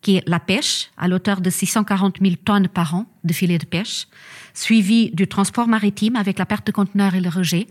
[0.00, 3.66] qui est la pêche, à l'auteur de 640 000 tonnes par an de filets de
[3.66, 4.06] pêche,
[4.54, 7.66] suivi du transport maritime avec la perte de conteneurs et le rejet,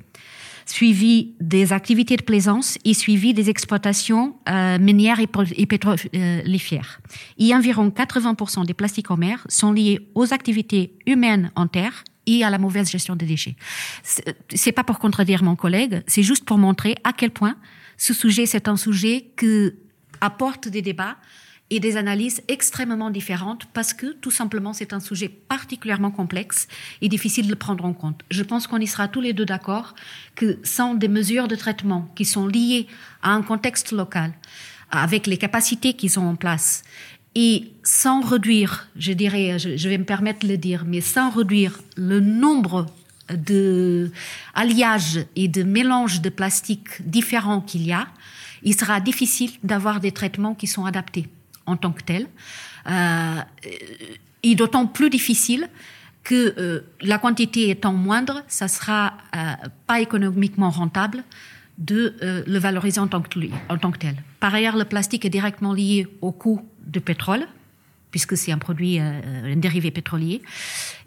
[0.69, 6.99] suivi des activités de plaisance et suivi des exploitations euh, minières et, et pétrolifères.
[7.37, 12.43] Et environ 80% des plastiques en mer sont liés aux activités humaines en terre et
[12.43, 13.55] à la mauvaise gestion des déchets.
[14.53, 17.55] C'est pas pour contredire mon collègue, c'est juste pour montrer à quel point
[17.97, 19.75] ce sujet, c'est un sujet que
[20.21, 21.17] apporte des débats
[21.69, 26.67] et des analyses extrêmement différentes parce que tout simplement c'est un sujet particulièrement complexe
[27.01, 28.21] et difficile de le prendre en compte.
[28.31, 29.95] Je pense qu'on y sera tous les deux d'accord
[30.35, 32.87] que sans des mesures de traitement qui sont liées
[33.21, 34.31] à un contexte local,
[34.91, 36.83] avec les capacités qu'ils ont en place
[37.39, 41.79] et sans réduire, je dirais, je, vais me permettre de le dire, mais sans réduire
[41.95, 42.87] le nombre
[43.29, 44.11] de
[44.55, 48.07] alliages et de mélanges de plastique différents qu'il y a,
[48.63, 51.27] il sera difficile d'avoir des traitements qui sont adaptés
[51.67, 52.27] en tant que tels.
[52.89, 53.41] Euh,
[54.43, 55.69] et d'autant plus difficile
[56.23, 59.53] que euh, la quantité étant moindre, ça sera euh,
[59.85, 61.23] pas économiquement rentable
[61.77, 63.39] de euh, le valoriser en tant, que,
[63.69, 64.15] en tant que tel.
[64.39, 67.45] Par ailleurs, le plastique est directement lié au coût du pétrole,
[68.11, 70.41] puisque c'est un produit, un dérivé pétrolier,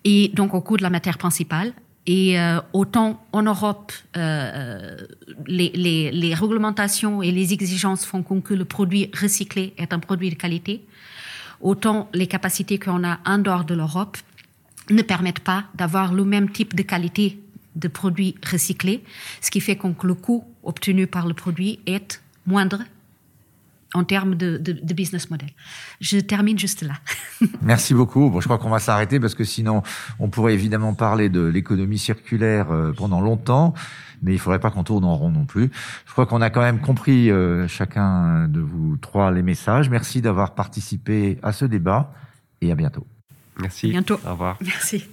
[0.04, 1.72] et donc au coût de la matière principale.
[2.06, 4.96] Et euh, autant en Europe, euh,
[5.46, 10.30] les, les, les, réglementations et les exigences font que le produit recyclé est un produit
[10.30, 10.84] de qualité,
[11.60, 14.16] autant les capacités qu'on a en dehors de l'Europe
[14.88, 17.38] ne permettent pas d'avoir le même type de qualité
[17.76, 19.04] de produits recyclés,
[19.40, 22.82] ce qui fait que le coût obtenu par le produit est moindre
[23.94, 25.48] en termes de, de, business model.
[26.00, 26.94] Je termine juste là.
[27.62, 28.30] Merci beaucoup.
[28.30, 29.82] Bon, je crois qu'on va s'arrêter parce que sinon,
[30.18, 33.74] on pourrait évidemment parler de l'économie circulaire euh, pendant longtemps,
[34.22, 35.70] mais il faudrait pas qu'on tourne en rond non plus.
[36.06, 39.90] Je crois qu'on a quand même compris euh, chacun de vous trois les messages.
[39.90, 42.12] Merci d'avoir participé à ce débat
[42.60, 43.06] et à bientôt.
[43.60, 43.88] Merci.
[43.88, 44.20] À bientôt.
[44.24, 44.56] Au revoir.
[44.60, 45.04] Merci.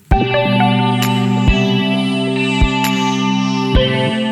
[3.77, 4.26] Thank you.